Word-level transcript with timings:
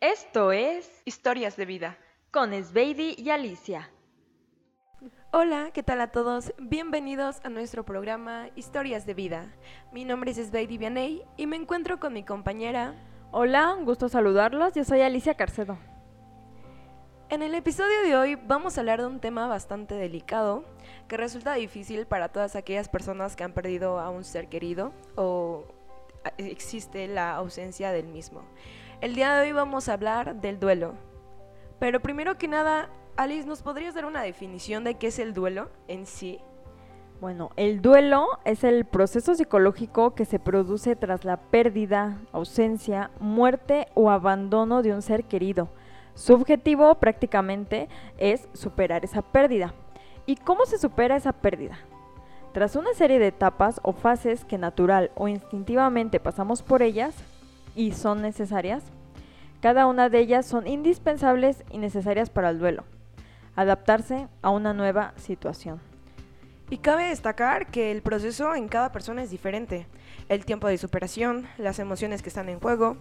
Esto 0.00 0.52
es 0.52 1.00
Historias 1.06 1.56
de 1.56 1.64
vida. 1.64 1.96
con 2.30 2.52
Sveidi 2.52 3.14
y 3.16 3.30
Alicia. 3.30 3.90
Hola, 5.32 5.70
¿qué 5.72 5.82
tal 5.82 6.02
a 6.02 6.12
todos? 6.12 6.52
Bienvenidos 6.58 7.40
a 7.44 7.48
nuestro 7.48 7.82
programa 7.86 8.50
Historias 8.56 9.06
de 9.06 9.14
vida. 9.14 9.56
Mi 9.92 10.04
nombre 10.04 10.32
es 10.32 10.36
Sveidi 10.36 10.76
Vianey 10.76 11.22
y 11.38 11.46
me 11.46 11.56
encuentro 11.56 11.98
con 11.98 12.12
mi 12.12 12.24
compañera. 12.24 12.94
Hola, 13.32 13.74
un 13.74 13.86
gusto 13.86 14.10
saludarlos. 14.10 14.74
Yo 14.74 14.84
soy 14.84 15.00
Alicia 15.00 15.32
Carcedo. 15.32 15.78
En 17.30 17.42
el 17.42 17.54
episodio 17.54 18.02
de 18.02 18.16
hoy 18.16 18.34
vamos 18.34 18.76
a 18.76 18.82
hablar 18.82 19.00
de 19.00 19.06
un 19.06 19.18
tema 19.18 19.46
bastante 19.46 19.94
delicado 19.94 20.66
que 21.08 21.16
resulta 21.16 21.54
difícil 21.54 22.06
para 22.06 22.28
todas 22.28 22.54
aquellas 22.54 22.90
personas 22.90 23.34
que 23.34 23.44
han 23.44 23.54
perdido 23.54 23.98
a 23.98 24.10
un 24.10 24.24
ser 24.24 24.50
querido 24.50 24.92
o 25.14 25.64
existe 26.36 27.08
la 27.08 27.34
ausencia 27.34 27.92
del 27.92 28.08
mismo. 28.08 28.44
El 29.02 29.14
día 29.14 29.34
de 29.34 29.42
hoy 29.42 29.52
vamos 29.52 29.88
a 29.88 29.92
hablar 29.92 30.36
del 30.36 30.58
duelo. 30.58 30.94
Pero 31.78 32.00
primero 32.00 32.38
que 32.38 32.48
nada, 32.48 32.88
Alice, 33.16 33.46
¿nos 33.46 33.60
podrías 33.60 33.94
dar 33.94 34.06
una 34.06 34.22
definición 34.22 34.84
de 34.84 34.94
qué 34.94 35.08
es 35.08 35.18
el 35.18 35.34
duelo 35.34 35.68
en 35.86 36.06
sí? 36.06 36.40
Bueno, 37.20 37.50
el 37.56 37.82
duelo 37.82 38.26
es 38.46 38.64
el 38.64 38.86
proceso 38.86 39.34
psicológico 39.34 40.14
que 40.14 40.24
se 40.24 40.38
produce 40.38 40.96
tras 40.96 41.26
la 41.26 41.36
pérdida, 41.36 42.22
ausencia, 42.32 43.10
muerte 43.20 43.86
o 43.92 44.10
abandono 44.10 44.80
de 44.80 44.94
un 44.94 45.02
ser 45.02 45.24
querido. 45.24 45.68
Su 46.14 46.32
objetivo 46.32 46.94
prácticamente 46.94 47.90
es 48.16 48.48
superar 48.54 49.04
esa 49.04 49.20
pérdida. 49.20 49.74
¿Y 50.24 50.36
cómo 50.36 50.64
se 50.64 50.78
supera 50.78 51.16
esa 51.16 51.32
pérdida? 51.32 51.78
Tras 52.54 52.76
una 52.76 52.94
serie 52.94 53.18
de 53.18 53.26
etapas 53.26 53.78
o 53.82 53.92
fases 53.92 54.46
que 54.46 54.56
natural 54.56 55.10
o 55.16 55.28
instintivamente 55.28 56.18
pasamos 56.18 56.62
por 56.62 56.80
ellas 56.80 57.14
y 57.76 57.92
son 57.92 58.22
necesarias, 58.22 58.82
cada 59.60 59.86
una 59.86 60.08
de 60.08 60.18
ellas 60.18 60.46
son 60.46 60.66
indispensables 60.66 61.62
y 61.70 61.78
necesarias 61.78 62.30
para 62.30 62.50
el 62.50 62.58
duelo. 62.58 62.84
Adaptarse 63.54 64.28
a 64.42 64.50
una 64.50 64.72
nueva 64.72 65.12
situación. 65.16 65.80
Y 66.68 66.78
cabe 66.78 67.08
destacar 67.08 67.70
que 67.70 67.92
el 67.92 68.02
proceso 68.02 68.54
en 68.54 68.68
cada 68.68 68.90
persona 68.90 69.22
es 69.22 69.30
diferente. 69.30 69.86
El 70.28 70.44
tiempo 70.44 70.66
de 70.66 70.78
superación, 70.78 71.46
las 71.58 71.78
emociones 71.78 72.22
que 72.22 72.28
están 72.28 72.48
en 72.48 72.58
juego. 72.58 72.96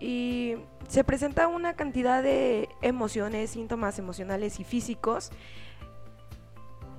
Y 0.00 0.56
se 0.86 1.02
presenta 1.02 1.48
una 1.48 1.74
cantidad 1.74 2.22
de 2.22 2.68
emociones, 2.82 3.50
síntomas 3.50 3.98
emocionales 3.98 4.60
y 4.60 4.64
físicos. 4.64 5.30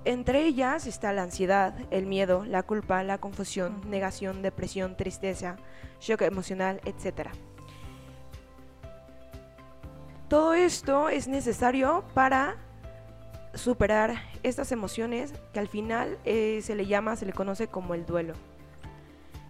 Entre 0.05 0.45
ellas 0.45 0.88
está 0.88 1.11
la 1.11 1.23
ansiedad, 1.23 1.75
el 1.92 2.05
miedo, 2.05 2.45
la 2.45 2.64
culpa, 2.64 3.03
la 3.03 3.17
confusión, 3.17 3.81
negación, 3.89 4.42
depresión, 4.42 4.95
tristeza, 4.95 5.58
shock 6.00 6.22
emocional, 6.22 6.80
etc. 6.86 7.30
Todo 10.30 10.53
esto 10.53 11.09
es 11.09 11.27
necesario 11.27 12.05
para 12.14 12.55
superar 13.53 14.16
estas 14.44 14.72
emociones 14.72 15.33
que 15.53 15.59
al 15.59 15.67
final 15.67 16.17
eh, 16.23 16.61
se 16.64 16.75
le 16.75 16.86
llama, 16.86 17.16
se 17.16 17.25
le 17.25 17.33
conoce 17.33 17.67
como 17.67 17.94
el 17.94 18.05
duelo. 18.05 18.36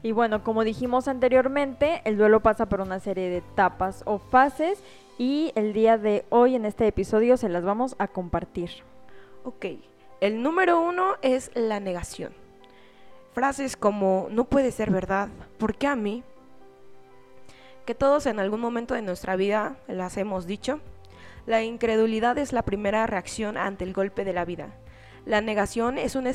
Y 0.01 0.13
bueno, 0.13 0.43
como 0.43 0.63
dijimos 0.63 1.07
anteriormente, 1.07 2.01
el 2.05 2.17
duelo 2.17 2.39
pasa 2.39 2.67
por 2.67 2.79
una 2.79 2.99
serie 2.99 3.29
de 3.29 3.37
etapas 3.37 4.03
o 4.05 4.17
fases 4.17 4.81
y 5.17 5.51
el 5.55 5.73
día 5.73 5.97
de 5.97 6.25
hoy 6.29 6.55
en 6.55 6.65
este 6.65 6.87
episodio 6.87 7.35
se 7.35 7.49
las 7.49 7.65
vamos 7.65 7.95
a 7.99 8.07
compartir. 8.07 8.69
Ok, 9.43 9.65
el 10.21 10.43
número 10.43 10.81
uno 10.81 11.15
es 11.21 11.51
la 11.55 11.79
negación. 11.79 12.33
Frases 13.33 13.77
como 13.77 14.27
no 14.31 14.45
puede 14.45 14.71
ser 14.71 14.91
verdad, 14.91 15.29
¿por 15.57 15.75
qué 15.75 15.87
a 15.87 15.95
mí? 15.95 16.23
Que 17.85 17.95
todos 17.95 18.25
en 18.25 18.39
algún 18.39 18.59
momento 18.59 18.93
de 18.95 19.01
nuestra 19.01 19.35
vida 19.35 19.77
las 19.87 20.17
hemos 20.17 20.45
dicho. 20.45 20.81
La 21.45 21.63
incredulidad 21.63 22.37
es 22.37 22.51
la 22.51 22.63
primera 22.63 23.07
reacción 23.07 23.57
ante 23.57 23.85
el 23.85 23.93
golpe 23.93 24.25
de 24.25 24.33
la 24.33 24.45
vida. 24.45 24.75
La 25.25 25.41
negación 25.41 25.97
es 25.97 26.15
un, 26.15 26.29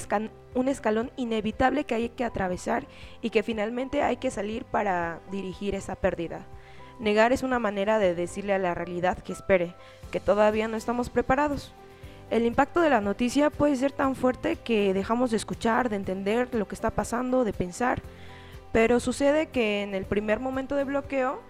un 0.54 0.68
escalón 0.68 1.10
inevitable 1.16 1.84
que 1.84 1.94
hay 1.94 2.08
que 2.08 2.24
atravesar 2.24 2.86
y 3.20 3.30
que 3.30 3.42
finalmente 3.42 4.02
hay 4.02 4.16
que 4.16 4.30
salir 4.30 4.64
para 4.64 5.20
dirigir 5.30 5.74
esa 5.74 5.94
pérdida. 5.94 6.46
Negar 7.00 7.32
es 7.32 7.42
una 7.42 7.58
manera 7.58 7.98
de 7.98 8.14
decirle 8.14 8.54
a 8.54 8.58
la 8.58 8.72
realidad 8.72 9.18
que 9.18 9.32
espere, 9.32 9.74
que 10.10 10.20
todavía 10.20 10.68
no 10.68 10.76
estamos 10.76 11.10
preparados. 11.10 11.74
El 12.34 12.46
impacto 12.46 12.80
de 12.80 12.90
la 12.90 13.00
noticia 13.00 13.48
puede 13.48 13.76
ser 13.76 13.92
tan 13.92 14.16
fuerte 14.16 14.56
que 14.56 14.92
dejamos 14.92 15.30
de 15.30 15.36
escuchar, 15.36 15.88
de 15.88 15.94
entender 15.94 16.52
lo 16.52 16.66
que 16.66 16.74
está 16.74 16.90
pasando, 16.90 17.44
de 17.44 17.52
pensar, 17.52 18.02
pero 18.72 18.98
sucede 18.98 19.50
que 19.50 19.84
en 19.84 19.94
el 19.94 20.04
primer 20.04 20.40
momento 20.40 20.74
de 20.74 20.82
bloqueo, 20.82 21.40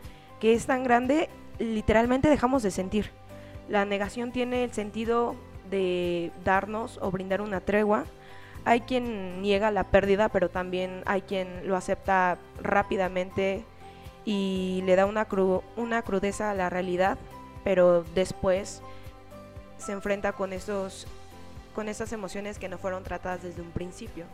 que 0.40 0.52
es 0.52 0.66
tan 0.66 0.84
grande, 0.84 1.30
literalmente 1.58 2.28
dejamos 2.28 2.62
de 2.62 2.70
sentir. 2.70 3.12
La 3.66 3.86
negación 3.86 4.30
tiene 4.30 4.62
el 4.62 4.74
sentido 4.74 5.36
de 5.70 6.30
darnos 6.44 6.98
o 7.00 7.10
brindar 7.10 7.40
una 7.40 7.62
tregua. 7.62 8.04
Hay 8.66 8.82
quien 8.82 9.40
niega 9.40 9.70
la 9.70 9.84
pérdida, 9.84 10.28
pero 10.28 10.50
también 10.50 11.02
hay 11.06 11.22
quien 11.22 11.66
lo 11.66 11.76
acepta 11.76 12.36
rápidamente 12.62 13.64
y 14.26 14.82
le 14.84 14.96
da 14.96 15.06
una, 15.06 15.26
una 15.76 16.02
crudeza 16.02 16.50
a 16.50 16.54
la 16.54 16.68
realidad, 16.68 17.16
pero 17.64 18.04
después 18.14 18.82
se 19.78 19.92
enfrenta 19.92 20.32
con 20.32 20.52
esos 20.52 21.06
con 21.74 21.88
esas 21.88 22.12
emociones 22.12 22.58
que 22.58 22.68
no 22.68 22.78
fueron 22.78 23.02
tratadas 23.02 23.42
desde 23.42 23.60
un 23.60 23.70
principio. 23.70 24.26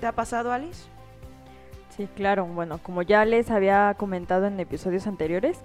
¿Te 0.00 0.06
ha 0.06 0.12
pasado, 0.12 0.52
Alice? 0.52 0.84
Sí, 1.96 2.08
claro, 2.16 2.46
bueno, 2.46 2.78
como 2.82 3.02
ya 3.02 3.24
les 3.26 3.50
había 3.50 3.94
comentado 3.98 4.46
en 4.46 4.58
episodios 4.58 5.06
anteriores, 5.06 5.58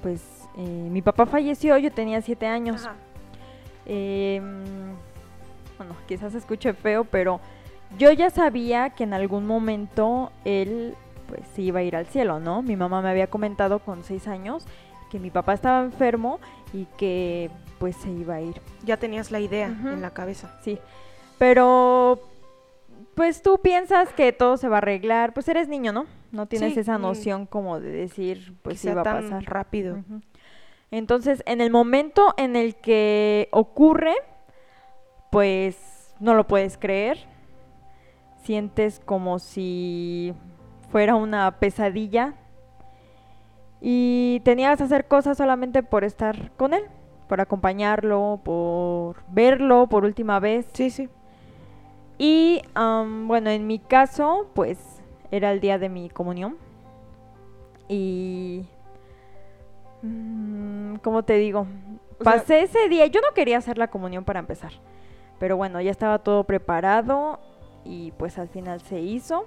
pues 0.00 0.22
eh, 0.56 0.88
mi 0.90 1.02
papá 1.02 1.26
falleció, 1.26 1.76
yo 1.76 1.92
tenía 1.92 2.22
siete 2.22 2.46
años. 2.46 2.88
Eh, 3.84 4.40
mm, 4.42 5.76
bueno, 5.76 5.96
quizás 6.06 6.34
escuche 6.34 6.72
feo, 6.72 7.04
pero 7.04 7.40
yo 7.98 8.10
ya 8.12 8.30
sabía 8.30 8.90
que 8.90 9.04
en 9.04 9.12
algún 9.12 9.46
momento 9.46 10.32
él 10.44 10.94
pues 11.28 11.42
se 11.54 11.62
iba 11.62 11.80
a 11.80 11.82
ir 11.82 11.96
al 11.96 12.06
cielo, 12.06 12.40
¿no? 12.40 12.62
Mi 12.62 12.76
mamá 12.76 13.02
me 13.02 13.10
había 13.10 13.26
comentado 13.26 13.80
con 13.80 14.02
seis 14.02 14.28
años 14.28 14.64
que 15.10 15.18
mi 15.18 15.30
papá 15.30 15.52
estaba 15.54 15.82
enfermo 15.82 16.40
y 16.72 16.86
que 16.96 17.50
pues 17.82 17.96
se 17.96 18.12
iba 18.12 18.36
a 18.36 18.40
ir. 18.40 18.60
Ya 18.84 18.96
tenías 18.96 19.32
la 19.32 19.40
idea 19.40 19.66
en 19.66 20.00
la 20.02 20.10
cabeza. 20.10 20.56
Sí, 20.62 20.78
pero 21.36 22.20
pues 23.16 23.42
tú 23.42 23.58
piensas 23.58 24.12
que 24.12 24.32
todo 24.32 24.56
se 24.56 24.68
va 24.68 24.76
a 24.76 24.78
arreglar, 24.78 25.34
pues 25.34 25.48
eres 25.48 25.66
niño, 25.66 25.92
¿no? 25.92 26.06
No 26.30 26.46
tienes 26.46 26.74
Sí, 26.74 26.78
esa 26.78 26.96
mm. 26.96 27.02
noción 27.02 27.44
como 27.46 27.80
de 27.80 27.90
decir, 27.90 28.54
pues 28.62 28.78
sí 28.78 28.86
Quizá 28.86 28.94
va 28.94 29.00
a 29.00 29.20
pasar. 29.20 29.42
rápido. 29.46 29.98
Entonces, 30.92 31.42
en 31.44 31.60
el 31.60 31.72
momento 31.72 32.34
en 32.36 32.54
el 32.54 32.76
que 32.76 33.48
ocurre, 33.50 34.14
pues 35.32 36.14
no 36.20 36.34
lo 36.34 36.46
puedes 36.46 36.78
creer. 36.78 37.18
Sientes 38.44 39.00
como 39.04 39.40
si 39.40 40.34
fuera 40.92 41.16
una 41.16 41.58
pesadilla. 41.58 42.34
Y 43.80 44.40
tenías 44.44 44.78
que 44.78 44.84
hacer 44.84 45.08
cosas 45.08 45.36
solamente 45.36 45.82
por 45.82 46.04
estar 46.04 46.52
con 46.52 46.74
él, 46.74 46.84
por 47.32 47.40
acompañarlo, 47.40 48.40
por 48.44 49.16
verlo 49.28 49.86
por 49.86 50.04
última 50.04 50.38
vez. 50.38 50.66
Sí, 50.74 50.90
sí. 50.90 51.08
Y 52.18 52.60
am, 52.74 53.26
bueno, 53.26 53.48
en 53.48 53.66
mi 53.66 53.78
caso, 53.78 54.50
pues 54.52 54.78
era 55.30 55.50
el 55.50 55.58
día 55.60 55.78
de 55.78 55.88
mi 55.88 56.10
comunión. 56.10 56.58
Y... 57.88 58.66
mm, 60.02 60.96
¿Cómo 60.96 61.22
te 61.22 61.38
digo? 61.38 61.60
O 62.20 62.22
sea- 62.22 62.34
Pasé 62.34 62.64
ese 62.64 62.90
día, 62.90 63.06
yo 63.06 63.22
no 63.22 63.32
quería 63.34 63.56
hacer 63.56 63.78
la 63.78 63.88
comunión 63.88 64.24
para 64.24 64.40
empezar. 64.40 64.72
Pero 65.38 65.56
bueno, 65.56 65.80
ya 65.80 65.90
estaba 65.90 66.18
todo 66.18 66.44
preparado 66.44 67.40
y 67.82 68.10
pues 68.18 68.36
al 68.38 68.48
final 68.50 68.82
se 68.82 69.00
hizo. 69.00 69.46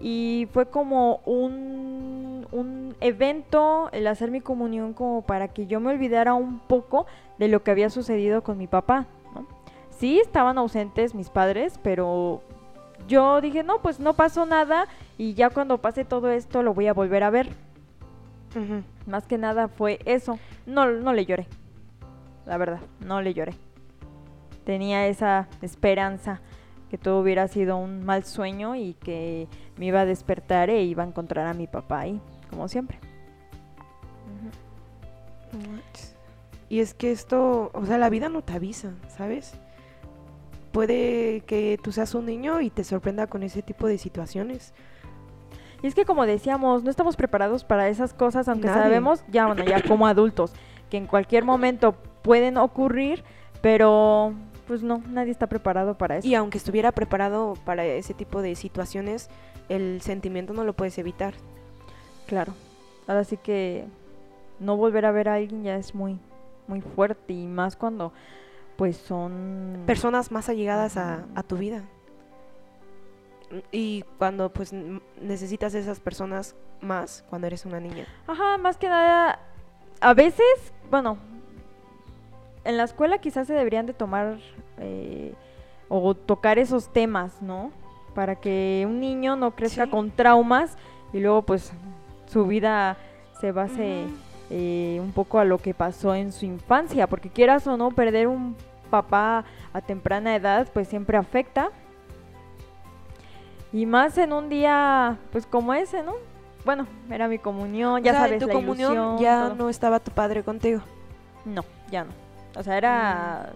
Y 0.00 0.48
fue 0.52 0.66
como 0.66 1.20
un, 1.26 2.46
un 2.52 2.96
evento 3.00 3.90
el 3.92 4.06
hacer 4.06 4.30
mi 4.30 4.40
comunión 4.40 4.94
como 4.94 5.22
para 5.22 5.48
que 5.48 5.66
yo 5.66 5.80
me 5.80 5.90
olvidara 5.90 6.34
un 6.34 6.58
poco 6.60 7.06
de 7.38 7.48
lo 7.48 7.62
que 7.62 7.70
había 7.70 7.90
sucedido 7.90 8.42
con 8.42 8.56
mi 8.56 8.66
papá, 8.66 9.06
¿no? 9.34 9.46
Sí, 9.90 10.18
estaban 10.18 10.56
ausentes 10.56 11.14
mis 11.14 11.28
padres, 11.28 11.78
pero 11.82 12.42
yo 13.08 13.40
dije, 13.40 13.62
no, 13.62 13.82
pues 13.82 14.00
no 14.00 14.14
pasó 14.14 14.46
nada 14.46 14.86
y 15.18 15.34
ya 15.34 15.50
cuando 15.50 15.78
pase 15.78 16.04
todo 16.04 16.30
esto 16.30 16.62
lo 16.62 16.74
voy 16.74 16.86
a 16.86 16.94
volver 16.94 17.22
a 17.24 17.30
ver. 17.30 17.48
Más 19.06 19.26
que 19.26 19.38
nada 19.38 19.68
fue 19.68 20.00
eso. 20.04 20.38
No, 20.66 20.90
no 20.90 21.12
le 21.12 21.24
lloré. 21.24 21.46
La 22.46 22.56
verdad, 22.56 22.80
no 23.00 23.22
le 23.22 23.34
lloré. 23.34 23.54
Tenía 24.64 25.06
esa 25.06 25.48
esperanza 25.62 26.40
que 26.90 26.98
todo 26.98 27.20
hubiera 27.20 27.46
sido 27.48 27.76
un 27.76 28.04
mal 28.04 28.24
sueño 28.24 28.74
y 28.74 28.94
que 28.94 29.46
me 29.80 29.86
iba 29.86 30.02
a 30.02 30.04
despertar 30.04 30.68
e 30.68 30.82
iba 30.82 31.02
a 31.02 31.06
encontrar 31.06 31.46
a 31.46 31.54
mi 31.54 31.66
papá 31.66 32.00
ahí, 32.00 32.20
como 32.50 32.68
siempre. 32.68 33.00
Y 36.68 36.80
es 36.80 36.92
que 36.92 37.10
esto, 37.10 37.70
o 37.72 37.86
sea, 37.86 37.96
la 37.96 38.10
vida 38.10 38.28
no 38.28 38.42
te 38.42 38.52
avisa, 38.52 38.92
¿sabes? 39.08 39.54
Puede 40.70 41.40
que 41.46 41.80
tú 41.82 41.92
seas 41.92 42.14
un 42.14 42.26
niño 42.26 42.60
y 42.60 42.68
te 42.68 42.84
sorprenda 42.84 43.26
con 43.26 43.42
ese 43.42 43.62
tipo 43.62 43.86
de 43.86 43.96
situaciones. 43.96 44.74
Y 45.82 45.86
es 45.86 45.94
que 45.94 46.04
como 46.04 46.26
decíamos, 46.26 46.84
no 46.84 46.90
estamos 46.90 47.16
preparados 47.16 47.64
para 47.64 47.88
esas 47.88 48.12
cosas, 48.12 48.48
aunque 48.48 48.66
Nadie. 48.66 48.82
sabemos, 48.82 49.24
ya 49.28 49.46
bueno, 49.46 49.64
ya 49.64 49.80
como 49.82 50.06
adultos, 50.06 50.52
que 50.90 50.98
en 50.98 51.06
cualquier 51.06 51.44
momento 51.46 51.94
pueden 52.20 52.58
ocurrir, 52.58 53.24
pero 53.62 54.34
pues 54.66 54.82
no, 54.82 55.02
nadie 55.08 55.32
está 55.32 55.46
preparado 55.46 55.96
para 55.96 56.18
eso. 56.18 56.28
Y 56.28 56.34
aunque 56.34 56.58
estuviera 56.58 56.92
preparado 56.92 57.54
para 57.64 57.86
ese 57.86 58.12
tipo 58.12 58.42
de 58.42 58.54
situaciones, 58.56 59.30
el 59.70 60.02
sentimiento 60.02 60.52
no 60.52 60.64
lo 60.64 60.74
puedes 60.74 60.98
evitar. 60.98 61.32
Claro. 62.26 62.52
Ahora 63.06 63.24
sí 63.24 63.38
que 63.38 63.86
no 64.58 64.76
volver 64.76 65.06
a 65.06 65.12
ver 65.12 65.28
a 65.30 65.34
alguien 65.34 65.64
ya 65.64 65.76
es 65.76 65.94
muy, 65.94 66.18
muy 66.66 66.82
fuerte 66.82 67.32
y 67.32 67.46
más 67.46 67.76
cuando 67.76 68.12
pues 68.76 68.96
son 68.96 69.84
Personas 69.86 70.30
más 70.30 70.48
allegadas 70.48 70.96
a, 70.96 71.24
a 71.34 71.42
tu 71.42 71.56
vida. 71.56 71.84
Y 73.72 74.04
cuando 74.18 74.52
pues 74.52 74.72
necesitas 75.20 75.74
esas 75.74 76.00
personas 76.00 76.54
más 76.80 77.24
cuando 77.28 77.46
eres 77.46 77.64
una 77.64 77.80
niña. 77.80 78.06
Ajá, 78.26 78.58
más 78.58 78.76
que 78.76 78.88
nada, 78.88 79.40
a 80.00 80.14
veces, 80.14 80.72
bueno, 80.90 81.18
en 82.64 82.76
la 82.76 82.84
escuela 82.84 83.18
quizás 83.18 83.46
se 83.46 83.54
deberían 83.54 83.86
de 83.86 83.92
tomar 83.92 84.38
eh, 84.78 85.34
o 85.88 86.14
tocar 86.14 86.58
esos 86.58 86.92
temas, 86.92 87.42
¿no? 87.42 87.72
Para 88.14 88.36
que 88.36 88.84
un 88.88 89.00
niño 89.00 89.36
no 89.36 89.52
crezca 89.52 89.84
Sí. 89.84 89.90
con 89.90 90.10
traumas 90.10 90.76
y 91.12 91.20
luego 91.20 91.42
pues 91.42 91.72
su 92.26 92.46
vida 92.46 92.96
se 93.40 93.52
base 93.52 94.04
eh, 94.50 94.98
un 95.00 95.12
poco 95.12 95.38
a 95.38 95.44
lo 95.44 95.58
que 95.58 95.74
pasó 95.74 96.14
en 96.14 96.32
su 96.32 96.44
infancia, 96.44 97.06
porque 97.06 97.30
quieras 97.30 97.66
o 97.66 97.76
no, 97.76 97.90
perder 97.90 98.26
un 98.26 98.56
papá 98.90 99.44
a 99.72 99.80
temprana 99.80 100.34
edad 100.34 100.68
pues 100.72 100.88
siempre 100.88 101.16
afecta. 101.16 101.70
Y 103.72 103.86
más 103.86 104.18
en 104.18 104.32
un 104.32 104.48
día 104.48 105.16
pues 105.30 105.46
como 105.46 105.72
ese, 105.74 106.02
¿no? 106.02 106.14
Bueno, 106.64 106.86
era 107.08 107.28
mi 107.28 107.38
comunión, 107.38 108.02
ya 108.02 108.10
O 108.10 108.14
sea, 108.14 108.20
sabes, 108.22 108.32
en 108.34 108.38
tu 108.40 108.46
la 108.48 108.52
comunión 108.52 108.92
ilusión, 108.92 109.18
ya 109.18 109.44
todo. 109.46 109.54
no 109.54 109.68
estaba 109.70 110.00
tu 110.00 110.10
padre 110.10 110.42
contigo. 110.42 110.80
No, 111.44 111.64
ya 111.90 112.04
no. 112.04 112.10
O 112.56 112.62
sea, 112.62 112.76
era... 112.76 113.52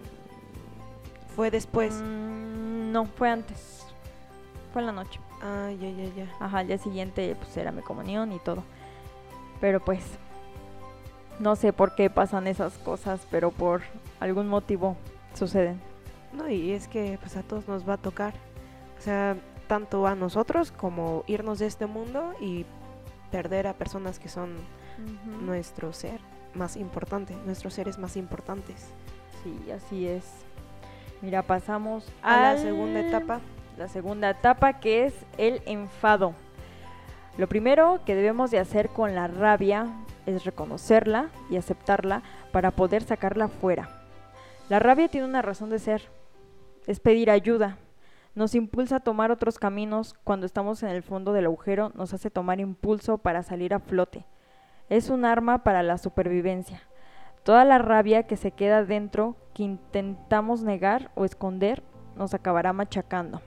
Fue 1.36 1.50
después. 1.50 2.00
Mm, 2.02 2.92
no, 2.92 3.04
fue 3.06 3.28
antes. 3.28 3.83
Fue 4.74 4.82
en 4.82 4.86
la 4.86 4.92
noche. 4.92 5.20
Ah, 5.40 5.70
ya, 5.70 5.88
ya, 5.88 6.04
ya. 6.14 6.26
Ajá, 6.40 6.58
al 6.58 6.66
día 6.66 6.76
siguiente 6.78 7.34
pues 7.36 7.56
era 7.56 7.70
mi 7.72 7.80
comunión 7.80 8.30
y 8.32 8.38
todo. 8.40 8.62
Pero 9.60 9.78
pues 9.82 10.04
no 11.38 11.56
sé 11.56 11.72
por 11.72 11.94
qué 11.94 12.10
pasan 12.10 12.46
esas 12.46 12.76
cosas, 12.78 13.26
pero 13.30 13.50
por 13.50 13.80
algún 14.20 14.48
motivo 14.48 14.96
suceden. 15.34 15.80
No, 16.32 16.48
y 16.50 16.72
es 16.72 16.88
que 16.88 17.18
pues 17.22 17.36
a 17.36 17.42
todos 17.42 17.66
nos 17.68 17.88
va 17.88 17.94
a 17.94 17.98
tocar. 17.98 18.34
O 18.98 19.00
sea, 19.00 19.36
tanto 19.68 20.06
a 20.06 20.14
nosotros 20.14 20.72
como 20.72 21.22
irnos 21.28 21.58
de 21.60 21.66
este 21.66 21.86
mundo 21.86 22.34
y 22.40 22.66
perder 23.30 23.66
a 23.68 23.74
personas 23.74 24.18
que 24.18 24.28
son 24.28 24.56
nuestro 25.40 25.92
ser 25.92 26.20
más 26.54 26.76
importante, 26.76 27.34
nuestros 27.46 27.74
seres 27.74 27.98
más 27.98 28.16
importantes. 28.16 28.88
Sí, 29.42 29.70
así 29.70 30.06
es. 30.08 30.24
Mira, 31.22 31.42
pasamos 31.42 32.10
A 32.22 32.36
la 32.40 32.50
al- 32.50 32.58
segunda 32.58 33.00
etapa. 33.00 33.40
La 33.76 33.88
segunda 33.88 34.30
etapa 34.30 34.74
que 34.74 35.04
es 35.04 35.14
el 35.36 35.60
enfado. 35.66 36.34
Lo 37.36 37.48
primero 37.48 38.00
que 38.06 38.14
debemos 38.14 38.52
de 38.52 38.60
hacer 38.60 38.88
con 38.90 39.16
la 39.16 39.26
rabia 39.26 39.88
es 40.26 40.44
reconocerla 40.44 41.30
y 41.50 41.56
aceptarla 41.56 42.22
para 42.52 42.70
poder 42.70 43.02
sacarla 43.02 43.48
fuera. 43.48 43.88
La 44.68 44.78
rabia 44.78 45.08
tiene 45.08 45.26
una 45.26 45.42
razón 45.42 45.70
de 45.70 45.80
ser, 45.80 46.02
es 46.86 47.00
pedir 47.00 47.30
ayuda. 47.30 47.76
Nos 48.36 48.54
impulsa 48.54 48.96
a 48.96 49.00
tomar 49.00 49.32
otros 49.32 49.58
caminos 49.58 50.14
cuando 50.22 50.46
estamos 50.46 50.82
en 50.84 50.90
el 50.90 51.02
fondo 51.02 51.32
del 51.32 51.46
agujero, 51.46 51.90
nos 51.94 52.14
hace 52.14 52.30
tomar 52.30 52.60
impulso 52.60 53.18
para 53.18 53.42
salir 53.42 53.74
a 53.74 53.80
flote. 53.80 54.24
Es 54.88 55.10
un 55.10 55.24
arma 55.24 55.64
para 55.64 55.82
la 55.82 55.98
supervivencia. 55.98 56.82
Toda 57.42 57.64
la 57.64 57.78
rabia 57.78 58.22
que 58.22 58.36
se 58.36 58.52
queda 58.52 58.84
dentro, 58.84 59.36
que 59.52 59.64
intentamos 59.64 60.62
negar 60.62 61.10
o 61.16 61.24
esconder, 61.24 61.82
nos 62.16 62.34
acabará 62.34 62.72
machacando. 62.72 63.42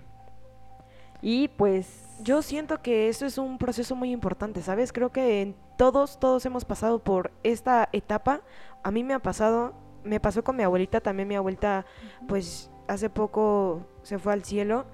Y 1.27 1.49
pues 1.49 2.05
Yo 2.19 2.41
siento 2.41 2.81
que 2.81 3.09
eso 3.09 3.25
es 3.25 3.37
un 3.37 3.57
proceso 3.57 3.95
muy 3.95 4.11
importante, 4.11 4.61
¿sabes? 4.61 4.93
Creo 4.93 5.11
que 5.11 5.41
en 5.41 5.55
todos, 5.77 6.19
todos 6.19 6.45
hemos 6.45 6.63
pasado 6.65 7.03
por 7.03 7.31
esta 7.43 7.89
etapa. 7.91 8.41
A 8.81 8.91
mí 8.91 9.03
me 9.03 9.13
ha 9.13 9.19
pasado, 9.19 9.75
me 10.03 10.19
pasó 10.21 10.43
con 10.43 10.55
mi 10.55 10.63
abuelita, 10.63 11.01
también 11.01 11.27
mi 11.27 11.35
abuelita, 11.35 11.85
pues 12.27 12.71
hace 12.87 13.09
poco 13.09 13.85
se 14.03 14.17
fue 14.17 14.33
al 14.33 14.45
cielo, 14.45 14.85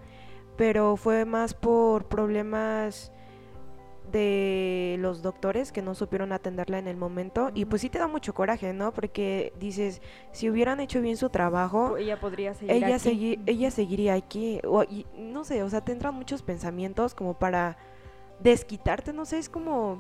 pero 0.58 0.98
fue 0.98 1.24
más 1.24 1.54
por 1.54 2.10
problemas 2.10 3.13
de 4.14 4.96
los 5.00 5.22
doctores 5.22 5.72
que 5.74 5.82
no 5.82 5.96
supieron 5.96 6.32
atenderla 6.32 6.78
en 6.80 6.88
el 6.88 6.96
momento 6.96 7.50
y 7.54 7.66
pues 7.66 7.82
sí 7.82 7.90
te 7.90 8.00
da 8.00 8.08
mucho 8.08 8.34
coraje, 8.34 8.72
¿no? 8.72 8.94
Porque 8.94 9.52
dices, 9.60 10.02
si 10.32 10.50
hubieran 10.50 10.80
hecho 10.80 11.02
bien 11.02 11.18
su 11.18 11.30
trabajo, 11.30 11.98
ella 11.98 12.20
podría 12.22 12.54
seguir 12.54 12.72
ella, 12.76 12.96
aquí. 12.96 13.10
segui- 13.10 13.40
ella 13.48 13.72
seguiría 13.72 14.14
aquí. 14.14 14.62
O, 14.66 14.84
y, 14.84 15.06
no 15.18 15.44
sé, 15.44 15.64
o 15.64 15.70
sea, 15.70 15.82
te 15.82 15.92
entran 15.92 16.14
muchos 16.14 16.44
pensamientos 16.44 17.14
como 17.16 17.34
para 17.34 17.76
desquitarte, 18.40 19.12
no 19.12 19.26
sé, 19.26 19.40
es 19.40 19.50
como... 19.50 20.00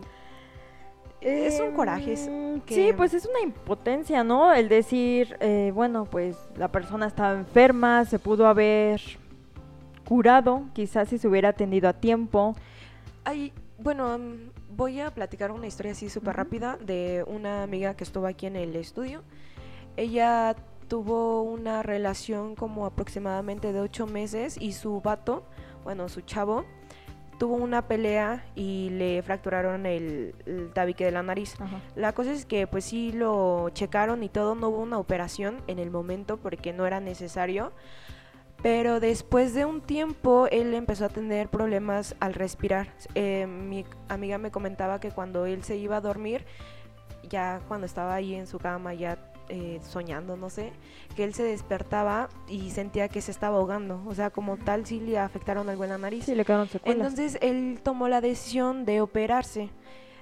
Es 1.19 1.59
un 1.61 1.71
coraje. 1.73 2.13
es 2.13 2.27
Em, 2.27 2.59
que- 2.61 2.75
Sí, 2.75 2.91
pues 2.95 3.13
es 3.13 3.25
una 3.25 3.39
impotencia, 3.41 4.23
¿no? 4.23 4.53
El 4.53 4.69
decir, 4.69 5.37
eh, 5.39 5.71
bueno, 5.73 6.05
pues 6.05 6.37
la 6.57 6.67
persona 6.67 7.07
estaba 7.07 7.33
enferma, 7.33 8.05
se 8.05 8.19
pudo 8.19 8.45
haber 8.45 9.01
curado, 10.05 10.63
quizás 10.73 11.07
si 11.09 11.17
se 11.17 11.27
hubiera 11.27 11.49
atendido 11.49 11.87
a 11.89 11.93
tiempo. 11.93 12.55
Ay, 13.23 13.53
bueno, 13.77 14.19
voy 14.69 14.99
a 14.99 15.13
platicar 15.13 15.51
una 15.51 15.67
historia 15.67 15.91
así 15.93 16.09
súper 16.09 16.35
rápida 16.35 16.77
de 16.77 17.23
una 17.27 17.63
amiga 17.63 17.95
que 17.95 18.03
estuvo 18.03 18.27
aquí 18.27 18.45
en 18.45 18.55
el 18.55 18.75
estudio. 18.75 19.23
Ella 19.97 20.55
tuvo 20.87 21.41
una 21.43 21.83
relación 21.83 22.55
como 22.55 22.85
aproximadamente 22.85 23.73
de 23.73 23.81
ocho 23.81 24.05
meses 24.07 24.57
y 24.59 24.73
su 24.73 25.01
vato, 25.01 25.43
bueno, 25.83 26.09
su 26.09 26.21
chavo, 26.21 26.65
tuvo 27.39 27.55
una 27.55 27.87
pelea 27.87 28.45
y 28.55 28.89
le 28.91 29.21
fracturaron 29.23 29.85
el, 29.85 30.35
el 30.45 30.71
tabique 30.71 31.03
de 31.03 31.11
la 31.11 31.23
nariz. 31.23 31.59
Ajá. 31.59 31.81
La 31.95 32.13
cosa 32.13 32.31
es 32.31 32.45
que 32.45 32.67
pues 32.67 32.85
sí 32.85 33.11
lo 33.11 33.69
checaron 33.69 34.23
y 34.23 34.29
todo, 34.29 34.55
no 34.55 34.69
hubo 34.69 34.79
una 34.79 34.97
operación 34.97 35.61
en 35.67 35.79
el 35.79 35.89
momento 35.89 36.37
porque 36.37 36.73
no 36.73 36.85
era 36.85 36.99
necesario. 36.99 37.73
Pero 38.63 39.01
después 39.01 39.53
de 39.53 39.65
un 39.65 39.81
tiempo 39.81 40.47
él 40.49 40.73
empezó 40.73 41.05
a 41.05 41.09
tener 41.09 41.49
problemas 41.49 42.15
al 42.21 42.33
respirar. 42.33 42.87
Eh, 43.13 43.45
mi 43.45 43.85
amiga 44.07 44.37
me 44.37 44.51
comentaba 44.51 45.01
que 45.01 45.11
cuando 45.11 45.45
él 45.45 45.63
se 45.63 45.75
iba 45.75 45.97
a 45.97 46.01
dormir, 46.01 46.45
ya 47.29 47.61
cuando 47.67 47.85
estaba 47.85 48.15
ahí 48.15 48.33
en 48.33 48.47
su 48.47 48.59
cama, 48.59 48.93
ya 48.93 49.17
eh, 49.49 49.81
soñando, 49.83 50.37
no 50.37 50.49
sé, 50.49 50.71
que 51.17 51.25
él 51.25 51.33
se 51.33 51.43
despertaba 51.43 52.29
y 52.47 52.71
sentía 52.71 53.09
que 53.09 53.19
se 53.19 53.31
estaba 53.31 53.57
ahogando. 53.57 54.01
O 54.07 54.15
sea, 54.15 54.29
como 54.29 54.55
tal, 54.55 54.85
sí 54.85 55.01
le 55.01 55.19
afectaron 55.19 55.69
algo 55.69 55.83
en 55.83 55.89
la 55.89 55.97
nariz. 55.97 56.23
Sí, 56.23 56.33
le 56.33 56.45
quedaron 56.45 56.69
secuelas. 56.69 56.95
Entonces 56.95 57.37
él 57.41 57.81
tomó 57.83 58.07
la 58.07 58.21
decisión 58.21 58.85
de 58.85 59.01
operarse 59.01 59.69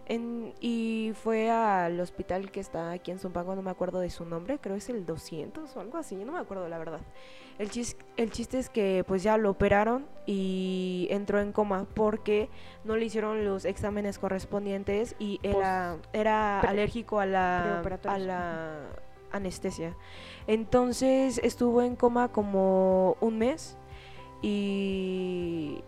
en- 0.07 0.53
y 0.59 1.13
fue 1.23 1.49
al 1.51 1.99
hospital 1.99 2.51
que 2.51 2.59
está 2.59 2.91
aquí 2.91 3.11
en 3.11 3.19
Zumpango, 3.19 3.55
no 3.55 3.61
me 3.61 3.71
acuerdo 3.71 3.99
de 3.99 4.09
su 4.09 4.25
nombre, 4.25 4.59
creo 4.59 4.75
es 4.75 4.89
el 4.89 5.05
200 5.05 5.75
o 5.75 5.79
algo 5.79 5.97
así, 5.97 6.15
no 6.15 6.31
me 6.33 6.39
acuerdo 6.39 6.67
la 6.67 6.77
verdad. 6.77 6.99
El, 7.59 7.69
chis- 7.69 7.95
el 8.17 8.31
chiste 8.31 8.57
es 8.59 8.69
que 8.69 9.03
pues 9.07 9.21
ya 9.23 9.37
lo 9.37 9.51
operaron 9.51 10.05
y 10.25 11.07
entró 11.11 11.39
en 11.39 11.51
coma 11.51 11.85
porque 11.93 12.49
no 12.83 12.95
le 12.97 13.05
hicieron 13.05 13.45
los 13.45 13.65
exámenes 13.65 14.17
correspondientes 14.19 15.15
y 15.19 15.39
era, 15.43 15.97
era 16.13 16.59
alérgico 16.61 17.19
a 17.19 17.25
la, 17.25 17.81
a 18.15 18.17
la 18.17 18.79
anestesia. 19.31 19.95
Entonces 20.47 21.39
estuvo 21.43 21.81
en 21.83 21.95
coma 21.95 22.29
como 22.29 23.15
un 23.21 23.37
mes 23.37 23.77
y 24.41 25.83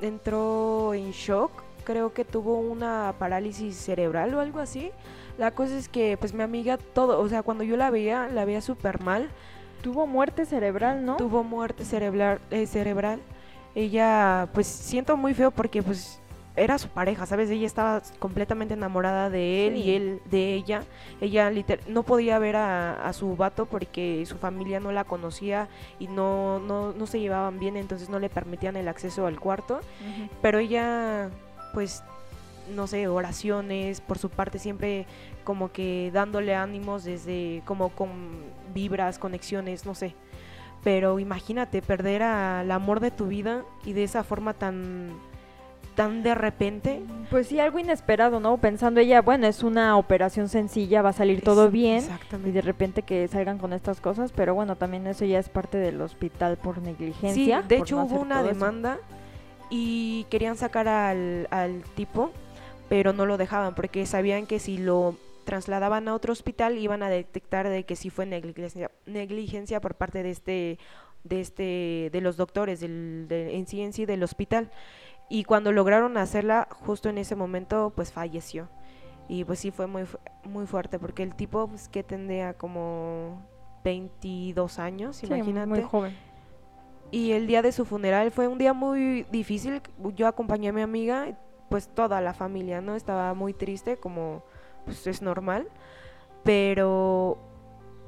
entró 0.00 0.94
en 0.94 1.10
shock. 1.10 1.50
Creo 1.88 2.12
que 2.12 2.22
tuvo 2.26 2.58
una 2.60 3.14
parálisis 3.18 3.74
cerebral 3.74 4.34
o 4.34 4.40
algo 4.40 4.58
así. 4.60 4.90
La 5.38 5.52
cosa 5.52 5.74
es 5.78 5.88
que, 5.88 6.18
pues 6.18 6.34
mi 6.34 6.42
amiga, 6.42 6.76
todo, 6.76 7.18
o 7.18 7.26
sea, 7.30 7.42
cuando 7.42 7.64
yo 7.64 7.78
la 7.78 7.88
veía, 7.88 8.28
la 8.28 8.44
veía 8.44 8.60
súper 8.60 9.00
mal. 9.00 9.30
Tuvo 9.80 10.06
muerte 10.06 10.44
cerebral, 10.44 11.06
¿no? 11.06 11.16
Tuvo 11.16 11.42
muerte 11.44 11.86
cerebral, 11.86 12.40
eh, 12.50 12.66
cerebral. 12.66 13.20
Ella, 13.74 14.48
pues 14.52 14.66
siento 14.66 15.16
muy 15.16 15.32
feo 15.32 15.50
porque, 15.50 15.82
pues, 15.82 16.20
era 16.56 16.76
su 16.76 16.88
pareja, 16.88 17.24
¿sabes? 17.24 17.48
Ella 17.48 17.64
estaba 17.66 18.02
completamente 18.18 18.74
enamorada 18.74 19.30
de 19.30 19.68
él 19.68 19.74
Sí. 19.76 19.80
y 19.84 19.90
él 19.94 20.20
de 20.30 20.52
ella. 20.54 20.82
Ella 21.22 21.48
liter- 21.50 21.80
no 21.88 22.02
podía 22.02 22.38
ver 22.38 22.56
a, 22.56 22.94
a 23.08 23.14
su 23.14 23.34
vato 23.34 23.64
porque 23.64 24.24
su 24.26 24.36
familia 24.36 24.78
no 24.78 24.92
la 24.92 25.04
conocía 25.04 25.68
y 25.98 26.08
no, 26.08 26.58
no, 26.58 26.92
no 26.92 27.06
se 27.06 27.18
llevaban 27.20 27.58
bien, 27.58 27.78
entonces 27.78 28.10
no 28.10 28.18
le 28.18 28.28
permitían 28.28 28.76
el 28.76 28.88
acceso 28.88 29.26
al 29.26 29.40
cuarto. 29.40 29.76
Ujú. 29.76 30.28
Pero 30.42 30.58
ella, 30.58 31.30
pues, 31.78 32.02
no 32.74 32.88
sé, 32.88 33.06
oraciones, 33.06 34.00
por 34.00 34.18
su 34.18 34.30
parte 34.30 34.58
siempre 34.58 35.06
como 35.44 35.70
que 35.70 36.10
dándole 36.12 36.56
ánimos 36.56 37.04
desde 37.04 37.62
como 37.66 37.90
con 37.90 38.10
vibras, 38.74 39.20
conexiones, 39.20 39.86
no 39.86 39.94
sé. 39.94 40.16
Pero 40.82 41.20
imagínate 41.20 41.80
perder 41.80 42.24
al 42.24 42.68
amor 42.72 42.98
de 42.98 43.12
tu 43.12 43.28
vida 43.28 43.62
y 43.84 43.92
de 43.92 44.02
esa 44.02 44.24
forma 44.24 44.54
tan 44.54 45.12
tan 45.94 46.24
de 46.24 46.34
repente. 46.34 47.00
Pues 47.30 47.46
sí, 47.46 47.60
algo 47.60 47.78
inesperado, 47.78 48.40
¿no? 48.40 48.56
Pensando 48.56 48.98
ella, 48.98 49.22
bueno, 49.22 49.46
es 49.46 49.62
una 49.62 49.96
operación 49.96 50.48
sencilla, 50.48 51.00
va 51.00 51.10
a 51.10 51.12
salir 51.12 51.42
todo 51.42 51.70
bien. 51.70 51.94
Y 51.94 51.98
Exactamente. 51.98 52.50
de 52.50 52.60
repente 52.60 53.02
que 53.02 53.28
salgan 53.28 53.58
con 53.58 53.72
estas 53.72 54.00
cosas, 54.00 54.32
pero 54.32 54.52
bueno, 54.52 54.74
también 54.74 55.06
eso 55.06 55.24
ya 55.24 55.38
es 55.38 55.48
parte 55.48 55.78
del 55.78 56.00
hospital 56.00 56.56
por 56.56 56.82
negligencia. 56.82 57.62
Sí, 57.62 57.68
de 57.68 57.76
por 57.76 57.86
hecho 57.86 57.96
no 57.98 58.04
hubo 58.04 58.20
una 58.20 58.40
eso. 58.40 58.98
Y 59.70 60.24
querían 60.30 60.56
sacar 60.56 60.88
al, 60.88 61.46
al 61.50 61.82
tipo, 61.94 62.30
pero 62.88 63.12
no 63.12 63.26
lo 63.26 63.36
dejaban 63.36 63.74
porque 63.74 64.06
sabían 64.06 64.46
que 64.46 64.58
si 64.58 64.78
lo 64.78 65.16
trasladaban 65.44 66.08
a 66.08 66.14
otro 66.14 66.32
hospital 66.32 66.76
iban 66.78 67.02
a 67.02 67.08
detectar 67.10 67.68
de 67.68 67.84
que 67.84 67.96
sí 67.96 68.10
fue 68.10 68.26
negligencia, 68.26 68.90
negligencia 69.06 69.80
por 69.80 69.94
parte 69.94 70.22
de 70.22 70.30
este 70.30 70.78
de 71.24 71.40
este 71.40 72.10
de 72.12 72.20
los 72.20 72.36
doctores 72.36 72.80
del 72.80 73.26
de- 73.28 73.56
en 73.56 73.66
sí 73.66 73.80
en 73.82 73.92
sí 73.92 74.06
del 74.06 74.22
hospital. 74.22 74.70
Y 75.30 75.44
cuando 75.44 75.72
lograron 75.72 76.16
hacerla 76.16 76.68
justo 76.70 77.08
en 77.08 77.18
ese 77.18 77.34
momento 77.36 77.92
pues 77.94 78.12
falleció. 78.12 78.68
Y 79.28 79.44
pues 79.44 79.58
sí 79.58 79.70
fue 79.70 79.86
muy 79.86 80.04
muy 80.44 80.66
fuerte 80.66 80.98
porque 80.98 81.22
el 81.22 81.34
tipo 81.34 81.66
pues 81.68 81.88
que 81.88 82.02
tendría 82.02 82.54
como 82.54 83.42
22 83.84 84.78
años 84.78 85.16
Sí, 85.16 85.26
imagínate. 85.26 85.66
muy 85.66 85.82
joven. 85.82 86.16
Y 87.10 87.32
el 87.32 87.46
día 87.46 87.62
de 87.62 87.72
su 87.72 87.84
funeral 87.84 88.30
fue 88.30 88.48
un 88.48 88.58
día 88.58 88.72
muy 88.72 89.24
difícil. 89.30 89.80
Yo 90.14 90.26
acompañé 90.26 90.68
a 90.68 90.72
mi 90.72 90.82
amiga, 90.82 91.38
pues 91.70 91.88
toda 91.88 92.20
la 92.20 92.34
familia, 92.34 92.80
¿no? 92.80 92.96
Estaba 92.96 93.32
muy 93.34 93.54
triste, 93.54 93.96
como 93.96 94.42
pues 94.84 95.06
es 95.06 95.22
normal. 95.22 95.68
Pero, 96.44 97.38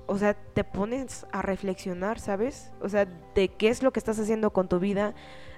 o 0.07 0.19
sea, 0.19 0.35
te 0.35 0.65
pones 0.65 1.27
a 1.33 1.43
reflexionar, 1.43 2.19
¿sabes? 2.19 2.73
O 2.81 2.89
sea, 2.89 3.07
de 3.35 3.49
qué 3.49 3.69
es 3.69 3.83
lo 3.83 3.93
que 3.93 4.01
estás 4.01 4.19
haciendo 4.19 4.51
con 4.51 4.69
tu 4.69 4.79
vida, 4.79 5.15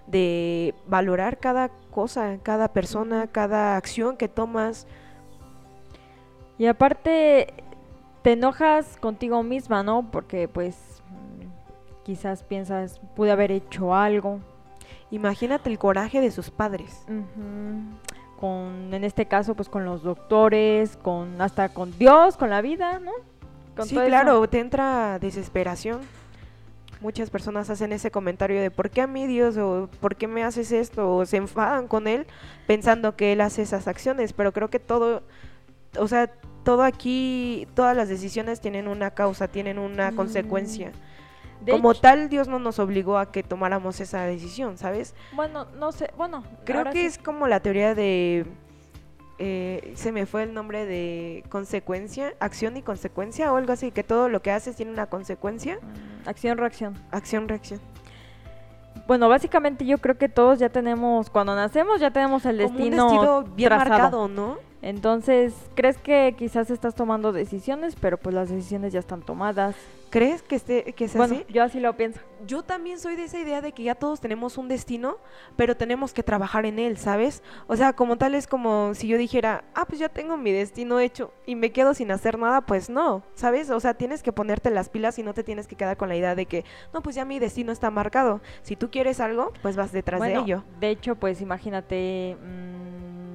de 0.07 0.75
valorar 0.87 1.39
cada 1.39 1.69
cosa, 1.91 2.39
cada 2.43 2.73
persona, 2.73 3.27
cada 3.27 3.77
acción 3.77 4.17
que 4.17 4.29
tomas. 4.29 4.87
Y 6.59 6.67
aparte, 6.67 7.55
te 8.23 8.33
enojas 8.33 8.97
contigo 8.99 9.43
misma, 9.43 9.83
¿no? 9.83 10.11
Porque 10.11 10.49
pues 10.49 10.92
quizás 12.05 12.43
piensas, 12.43 13.01
pude 13.17 13.31
haber 13.31 13.51
hecho 13.53 13.95
algo. 13.95 14.41
Imagínate 15.11 15.71
el 15.71 15.79
coraje 15.79 16.21
de 16.21 16.31
sus 16.31 16.51
padres. 16.51 17.05
Con, 18.41 18.93
en 18.93 19.05
este 19.05 19.27
caso, 19.27 19.55
pues 19.55 19.69
con 19.69 19.85
los 19.85 20.03
doctores, 20.03 20.97
con 20.97 21.41
hasta 21.41 21.69
con 21.69 21.97
Dios, 21.99 22.37
con 22.37 22.51
la 22.51 22.61
vida, 22.61 22.99
¿no? 22.99 23.13
Con 23.77 23.87
sí, 23.87 23.95
todo 23.95 24.05
eso. 24.05 24.09
claro, 24.09 24.49
te 24.49 24.59
entra 24.59 25.19
desesperación. 25.21 26.01
Muchas 27.01 27.31
personas 27.31 27.69
hacen 27.71 27.93
ese 27.93 28.11
comentario 28.11 28.61
de 28.61 28.71
¿por 28.71 28.91
qué 28.91 29.01
a 29.03 29.07
mí 29.07 29.27
Dios? 29.27 29.57
o 29.57 29.89
¿por 30.01 30.15
qué 30.17 30.29
me 30.29 30.45
haces 30.45 30.71
esto? 30.73 31.17
o 31.17 31.27
se 31.27 31.37
enfadan 31.37 31.89
con 31.89 32.07
él 32.07 32.27
pensando 32.67 33.17
que 33.17 33.33
él 33.33 33.41
hace 33.41 33.63
esas 33.63 33.89
acciones, 33.89 34.33
pero 34.33 34.53
creo 34.53 34.71
que 34.71 34.79
todo, 34.79 35.23
o 35.99 36.07
sea, 36.09 36.31
todo 36.65 36.85
aquí, 36.85 37.67
todas 37.75 37.97
las 37.97 38.09
decisiones 38.09 38.61
tienen 38.61 38.87
una 38.87 39.11
causa, 39.11 39.49
tienen 39.49 39.79
una 39.79 40.13
Mm, 40.13 40.17
consecuencia. 40.17 40.93
De 41.65 41.73
Como 41.73 41.93
hecho- 41.93 42.01
tal, 42.01 42.29
Dios 42.29 42.49
no 42.49 42.59
nos 42.59 42.79
obligó 42.79 43.19
a 43.19 43.31
que 43.31 43.43
tomáramos 43.43 44.01
esa 44.01 44.23
decisión, 44.23 44.79
¿sabes? 44.79 45.15
Bueno, 45.35 45.67
no 45.79 45.93
sé, 45.93 46.11
bueno, 46.17 46.43
Creo 46.65 46.85
que 46.85 46.93
sí. 47.01 47.07
es 47.07 47.19
como 47.19 47.47
la 47.47 47.61
teoría 47.61 47.95
de... 47.95 48.47
eh, 49.39 49.93
se 49.97 50.13
me 50.13 50.27
fue 50.27 50.43
el 50.45 50.55
nombre 50.55 50.85
de 50.87 51.45
consecuencia, 51.49 52.35
acción 52.41 52.77
y 52.77 52.83
consecuencia 52.83 53.53
o 53.53 53.57
algo 53.57 53.73
así, 53.73 53.91
que 53.91 54.03
todo 54.05 54.29
lo 54.29 54.43
que 54.43 54.51
haces 54.51 54.77
tiene 54.77 54.93
una 54.93 55.07
consecuencia, 55.07 55.79
Mm, 55.81 56.29
acción-reacción. 56.29 56.95
acción-reacción. 57.11 57.81
Bueno, 59.07 59.29
básicamente 59.29 59.85
yo 59.85 59.99
creo 59.99 60.17
que 60.17 60.29
todos 60.29 60.59
ya 60.59 60.69
tenemos, 60.69 61.29
cuando 61.31 61.55
nacemos 61.57 62.01
ya 62.01 62.11
tenemos 62.13 62.45
el 62.47 62.57
Como 62.63 62.69
un 62.69 62.77
destino, 62.77 63.05
destino 63.09 63.43
bien 63.57 63.69
trazado. 63.69 63.91
marcado, 63.91 64.29
¿no? 64.29 64.59
Entonces, 64.83 65.55
¿crees 65.77 65.97
que 65.97 66.35
quizás 66.37 66.69
estás 66.71 66.95
tomando 66.95 67.33
decisiones, 67.33 67.95
pero 67.95 68.19
pues 68.19 68.35
las 68.35 68.51
decisiones 68.51 68.93
ya 68.93 68.99
están 68.99 69.23
tomadas? 69.23 69.77
¿Crees 70.11 70.43
que, 70.43 70.57
esté, 70.57 70.93
que 70.93 71.07
Bueno, 71.15 71.37
así? 71.37 71.47
yo 71.49 71.63
así 71.63 71.81
lo 71.81 71.97
pienso. 71.97 72.21
Yo 72.47 72.63
también 72.63 72.99
soy 72.99 73.17
de 73.17 73.25
esa 73.25 73.39
idea 73.39 73.63
de 73.63 73.73
que 73.73 73.83
ya 73.85 73.95
todos 73.95 74.21
tenemos 74.21 74.59
un 74.59 74.69
destino, 74.69 75.17
pero 75.57 75.75
tenemos 75.75 76.13
que 76.13 76.23
trabajar 76.23 76.67
en 76.67 76.79
él, 76.79 76.99
¿sabes? 76.99 77.43
O 77.67 77.77
sea, 77.77 77.95
como 77.95 78.19
tal 78.19 78.35
es 78.35 78.47
como 78.47 78.93
si 78.95 79.07
yo 79.07 79.17
dijera, 79.17 79.65
ah, 79.75 79.87
pues 79.87 80.01
ya 80.01 80.11
tengo 80.11 80.37
mi 80.37 80.53
destino 80.53 81.01
hecho 81.01 81.33
y 81.47 81.55
me 81.55 81.71
quedo 81.71 81.95
sin 81.95 82.11
hacer 82.11 82.39
nada, 82.39 82.61
pues 82.61 82.91
no, 82.91 83.23
¿sabes? 83.35 83.71
O 83.71 83.81
sea, 83.81 83.95
tienes 83.95 84.23
que 84.23 84.33
ponerte 84.33 84.71
las 84.71 84.91
pilas 84.91 85.19
y 85.19 85.23
no 85.23 85.33
te 85.33 85.45
tienes 85.45 85.67
que 85.67 85.77
quedar 85.77 85.97
con 85.97 86.11
la 86.11 86.17
idea 86.17 86.35
de 86.35 86.45
que, 86.45 86.67
no, 86.93 87.03
pues 87.03 87.17
ya 87.17 87.25
mi 87.25 87.39
destino 87.39 87.73
está 87.73 87.91
marcado. 87.91 88.43
Si 88.63 88.77
tú 88.77 88.91
quieres 88.91 89.19
algo, 89.19 89.53
pues 89.63 89.77
vas 89.77 89.93
detrás 89.93 90.19
bueno, 90.19 90.41
de 90.41 90.45
ello. 90.45 90.65
de 90.79 90.91
hecho, 90.91 91.15
pues 91.15 91.41
imagínate, 91.41 92.37
mm, 92.39 92.92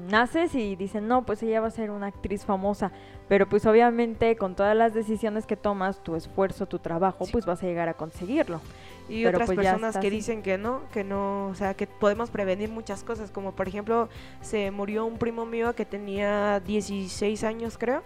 naces 0.07 0.55
y 0.55 0.75
dicen, 0.75 1.07
no, 1.07 1.25
pues 1.25 1.43
ella 1.43 1.61
va 1.61 1.67
a 1.67 1.71
ser 1.71 1.91
una 1.91 2.07
actriz 2.07 2.45
famosa, 2.45 2.91
pero 3.27 3.47
pues 3.47 3.65
obviamente 3.65 4.35
con 4.35 4.55
todas 4.55 4.75
las 4.75 4.93
decisiones 4.93 5.45
que 5.45 5.55
tomas, 5.55 6.01
tu 6.03 6.15
esfuerzo, 6.15 6.65
tu 6.65 6.79
trabajo, 6.79 7.25
Sí. 7.25 7.31
pues 7.31 7.45
vas 7.45 7.61
a 7.61 7.65
llegar 7.67 7.89
a 7.89 7.93
conseguirlo. 7.93 8.61
Y 9.09 9.23
Pero 9.23 9.37
otras 9.37 9.47
pues 9.47 9.57
personas 9.57 9.93
que 9.97 10.07
así. 10.07 10.09
dicen 10.09 10.41
que 10.41 10.57
no, 10.57 10.81
que 10.91 11.03
no, 11.05 11.47
o 11.47 11.55
sea, 11.55 11.73
que 11.75 11.87
podemos 11.87 12.29
prevenir 12.29 12.69
muchas 12.69 13.03
cosas, 13.03 13.31
como 13.31 13.53
por 13.53 13.67
ejemplo, 13.67 14.09
se 14.41 14.69
murió 14.71 15.05
un 15.05 15.17
primo 15.17 15.45
mío 15.45 15.73
que 15.75 15.85
tenía 15.85 16.59
16 16.59 17.43
años, 17.45 17.77
creo, 17.77 18.03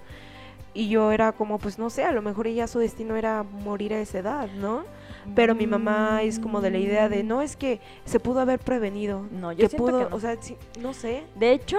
y 0.74 0.90
yo 0.90 1.12
era 1.12 1.32
como, 1.32 1.58
pues 1.58 1.80
no 1.80 1.90
sé, 1.90 2.04
a 2.04 2.12
lo 2.12 2.22
mejor 2.22 2.48
ella 2.48 2.68
su 2.68 2.80
destino 2.80 3.16
era 3.16 3.44
morir 3.44 3.94
a 3.94 4.00
esa 4.00 4.20
edad, 4.20 4.48
¿no? 4.60 4.84
Pero 5.36 5.56
mi 5.56 5.68
mamá 5.68 6.22
es 6.24 6.40
como 6.40 6.62
de 6.62 6.72
la 6.72 6.78
idea 6.78 7.10
de, 7.10 7.24
no, 7.24 7.42
es 7.42 7.56
que 7.56 7.80
se 8.06 8.20
pudo 8.20 8.40
haber 8.42 8.60
prevenido, 8.60 9.26
No, 9.32 9.52
yo 9.52 9.60
que 9.60 9.70
siento 9.70 9.86
pudo, 9.88 10.04
que 10.06 10.10
no. 10.10 10.16
o 10.16 10.20
sea, 10.20 10.36
sí, 10.42 10.58
no 10.80 10.94
sé. 10.94 11.24
De 11.36 11.52
hecho, 11.52 11.78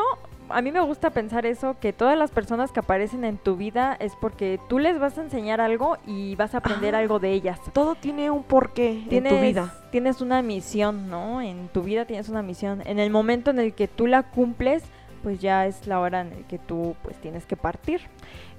a 0.49 0.61
mí 0.61 0.71
me 0.73 0.81
gusta 0.81 1.11
pensar 1.11 1.47
eso, 1.47 1.77
que 1.81 1.93
todas 1.93 2.17
las 2.19 2.31
personas 2.31 2.73
que 2.73 2.81
aparecen 2.81 3.25
en 3.25 3.39
tu 3.39 3.57
vida 3.57 3.97
es 4.01 4.13
porque 4.21 4.61
tú 4.69 4.79
les 4.79 4.99
vas 4.99 5.17
a 5.19 5.23
enseñar 5.23 5.61
algo 5.61 5.97
y 6.07 6.35
vas 6.37 6.55
a 6.55 6.59
aprender 6.59 6.95
Ah. 6.95 6.99
algo 6.99 7.19
de 7.21 7.33
ellas. 7.33 7.59
Todo 7.73 7.95
tiene 7.95 8.31
un 8.31 8.43
porqué 8.43 9.05
Tienes, 9.09 9.33
en 9.33 9.39
tu 9.39 9.45
vida. 9.45 9.75
tienes 9.91 10.21
una 10.21 10.43
misión, 10.43 11.09
¿no? 11.09 11.41
En 11.41 11.69
tu 11.69 11.83
vida 11.83 12.05
tienes 12.05 12.29
una 12.29 12.43
misión. 12.43 12.83
En 12.87 12.99
el 12.99 13.11
momento 13.11 13.51
en 13.51 13.61
el 13.61 13.73
que 13.73 13.89
tú 13.89 14.07
la 14.07 14.25
cumples, 14.25 14.83
pues 15.23 15.41
ya 15.41 15.67
es 15.67 15.87
la 15.87 16.01
hora 16.01 16.21
en 16.23 16.33
el 16.33 16.45
que 16.47 16.59
tú 16.59 16.97
pues 17.03 17.17
tienes 17.21 17.47
que 17.47 17.57
partir. 17.57 18.01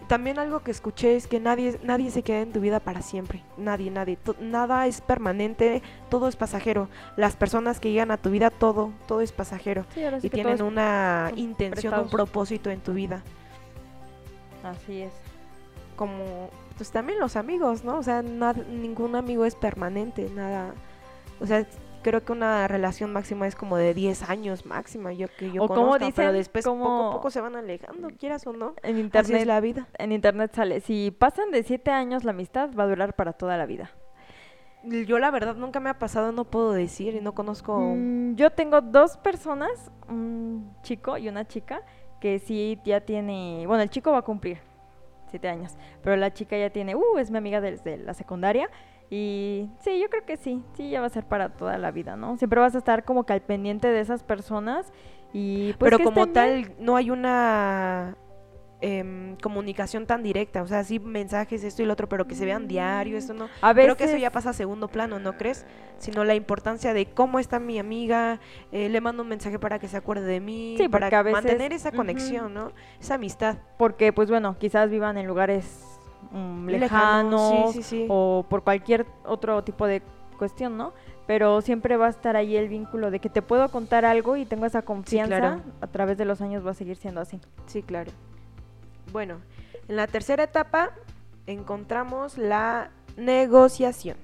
También 0.07 0.37
algo 0.39 0.59
que 0.59 0.71
escuché 0.71 1.15
es 1.15 1.27
que 1.27 1.39
nadie, 1.39 1.79
nadie 1.83 2.11
se 2.11 2.23
queda 2.23 2.41
en 2.41 2.51
tu 2.51 2.59
vida 2.59 2.79
para 2.79 3.01
siempre. 3.01 3.41
Nadie, 3.57 3.89
nadie. 3.89 4.17
Nada 4.39 4.85
es 4.87 5.01
permanente, 5.01 5.81
todo 6.09 6.27
es 6.27 6.35
pasajero. 6.35 6.89
Las 7.15 7.35
personas 7.35 7.79
que 7.79 7.91
llegan 7.91 8.11
a 8.11 8.17
tu 8.17 8.29
vida, 8.29 8.49
todo, 8.49 8.91
todo 9.07 9.21
es 9.21 9.31
pasajero. 9.31 9.85
Sí, 9.93 10.01
y 10.21 10.29
tienen 10.29 10.61
una 10.61 11.31
intención, 11.35 11.97
un 11.99 12.09
propósito 12.09 12.69
en 12.69 12.81
tu 12.81 12.93
vida. 12.93 13.23
Así 14.63 15.01
es. 15.01 15.13
Como, 15.95 16.49
pues 16.77 16.91
también 16.91 17.19
los 17.19 17.35
amigos, 17.35 17.83
¿no? 17.83 17.97
O 17.97 18.03
sea, 18.03 18.21
ningún 18.21 19.15
amigo 19.15 19.45
es 19.45 19.55
permanente, 19.55 20.29
nada. 20.33 20.73
O 21.39 21.45
sea, 21.45 21.65
creo 22.03 22.23
que 22.23 22.31
una 22.31 22.67
relación 22.67 23.11
máxima 23.11 23.47
es 23.47 23.55
como 23.55 23.77
de 23.77 23.93
10 23.93 24.29
años 24.29 24.65
máxima, 24.65 25.13
yo 25.13 25.27
que 25.37 25.51
yo 25.51 25.63
O 25.63 25.67
como 25.67 25.97
pero 26.15 26.33
después 26.33 26.65
poco 26.65 27.09
a 27.09 27.11
poco 27.13 27.31
se 27.31 27.41
van 27.41 27.55
alejando, 27.55 28.09
quieras 28.09 28.45
o 28.45 28.53
no. 28.53 28.75
En 28.83 28.95
Así 28.95 28.99
internet, 28.99 29.41
es 29.41 29.47
la 29.47 29.59
vida. 29.59 29.87
en 29.97 30.11
internet 30.11 30.51
sale, 30.53 30.81
si 30.81 31.11
pasan 31.11 31.51
de 31.51 31.63
siete 31.63 31.91
años 31.91 32.23
la 32.23 32.31
amistad 32.31 32.69
va 32.77 32.83
a 32.83 32.87
durar 32.87 33.15
para 33.15 33.33
toda 33.33 33.57
la 33.57 33.65
vida. 33.65 33.91
Yo 34.83 35.17
la 35.17 35.31
verdad 35.31 35.55
nunca 35.55 35.79
me 35.79 35.89
ha 35.89 35.97
pasado, 35.97 36.33
no 36.33 36.43
puedo 36.43 36.73
decir 36.73 37.15
y 37.15 37.21
no 37.21 37.33
conozco... 37.33 37.79
Mm, 37.79 38.35
yo 38.35 38.49
tengo 38.49 38.81
dos 38.81 39.15
personas, 39.15 39.91
un 40.09 40.75
chico 40.81 41.17
y 41.17 41.29
una 41.29 41.47
chica, 41.47 41.83
que 42.19 42.39
sí 42.39 42.77
ya 42.83 42.99
tiene, 43.01 43.63
bueno, 43.65 43.81
el 43.81 43.89
chico 43.89 44.11
va 44.11 44.19
a 44.19 44.21
cumplir 44.23 44.59
siete 45.29 45.47
años, 45.47 45.77
pero 46.03 46.17
la 46.17 46.33
chica 46.33 46.57
ya 46.57 46.69
tiene, 46.69 46.95
uh, 46.95 47.17
es 47.17 47.31
mi 47.31 47.37
amiga 47.37 47.61
desde 47.61 47.97
la 47.97 48.13
secundaria 48.13 48.69
y 49.15 49.69
sí, 49.81 49.99
yo 50.01 50.09
creo 50.09 50.25
que 50.25 50.37
sí, 50.37 50.63
sí, 50.75 50.89
ya 50.89 50.99
va 50.99 51.05
a 51.05 51.09
ser 51.09 51.25
para 51.25 51.49
toda 51.49 51.77
la 51.77 51.91
vida, 51.91 52.15
¿no? 52.15 52.35
Siempre 52.37 52.59
vas 52.59 52.73
a 52.73 52.79
estar 52.79 53.05
como 53.05 53.25
que 53.25 53.33
al 53.33 53.41
pendiente 53.41 53.87
de 53.89 53.99
esas 53.99 54.23
personas 54.23 54.91
y 55.33 55.73
pues 55.73 55.91
pero 55.91 56.03
como 56.03 56.21
bien. 56.25 56.33
tal 56.33 56.71
no 56.79 56.95
hay 56.95 57.11
una 57.11 58.17
em, 58.81 59.35
comunicación 59.37 60.07
tan 60.07 60.23
directa, 60.23 60.63
o 60.63 60.67
sea, 60.67 60.83
sí 60.83 60.99
mensajes, 60.99 61.63
esto 61.63 61.83
y 61.83 61.85
lo 61.85 61.93
otro, 61.93 62.09
pero 62.09 62.25
que 62.27 62.33
se 62.35 62.43
vean 62.45 62.67
diario, 62.67 63.17
esto 63.17 63.33
no. 63.35 63.47
A 63.61 63.71
veces, 63.71 63.85
Creo 63.85 63.97
que 63.97 64.03
eso 64.05 64.17
ya 64.17 64.31
pasa 64.31 64.49
a 64.49 64.53
segundo 64.53 64.87
plano, 64.87 65.19
¿no 65.19 65.37
crees? 65.37 65.65
Sino 65.99 66.23
la 66.23 66.33
importancia 66.35 66.93
de 66.93 67.05
cómo 67.05 67.37
está 67.39 67.59
mi 67.59 67.77
amiga, 67.79 68.39
eh, 68.71 68.89
le 68.89 68.99
mando 68.99 69.21
un 69.23 69.29
mensaje 69.29 69.57
para 69.59 69.77
que 69.79 69.87
se 69.87 69.95
acuerde 69.95 70.25
de 70.25 70.39
mí, 70.41 70.75
Sí, 70.77 70.89
para 70.89 71.05
porque 71.05 71.15
a 71.17 71.21
veces- 71.23 71.43
mantener 71.43 71.71
esa 71.71 71.91
conexión, 71.91 72.53
¿no? 72.53 72.71
Esa 72.99 73.13
amistad. 73.15 73.57
porque 73.77 74.11
pues 74.11 74.29
bueno, 74.29 74.57
quizás 74.59 74.89
vivan 74.89 75.17
en 75.17 75.27
lugares 75.27 75.92
mm, 76.33 76.67
Lejano, 76.67 77.29
lejanos 77.29 77.71
sí, 77.71 77.83
sí, 77.83 77.83
sí. 77.83 78.05
o 78.09 78.45
por 78.49 78.63
cualquier 78.63 79.05
otro 79.25 79.63
tipo 79.63 79.87
de 79.87 80.01
cuestión, 80.37 80.77
¿no? 80.77 80.93
Pero 81.25 81.61
siempre 81.61 81.95
va 81.95 82.07
a 82.07 82.09
estar 82.09 82.35
ahí 82.35 82.57
el 82.57 82.67
vínculo 82.67 83.09
de 83.09 83.19
que 83.19 83.29
te 83.29 83.41
puedo 83.41 83.69
contar 83.69 84.03
algo 84.03 84.35
y 84.35 84.45
tengo 84.45 84.65
esa 84.65 84.81
confianza, 84.81 85.37
claro. 85.37 85.61
a 85.79 85.87
través 85.87 86.17
de 86.17 86.25
los 86.25 86.41
años 86.41 86.65
va 86.65 86.71
a 86.71 86.73
seguir 86.73 86.97
siendo 86.97 87.21
así. 87.21 87.39
Sí, 87.65 87.81
claro. 87.81 88.11
Bueno, 89.13 89.37
en 89.87 89.95
la 89.95 90.07
tercera 90.07 90.43
etapa 90.43 90.91
encontramos 91.47 92.37
la 92.37 92.91
negociación. 93.15 94.17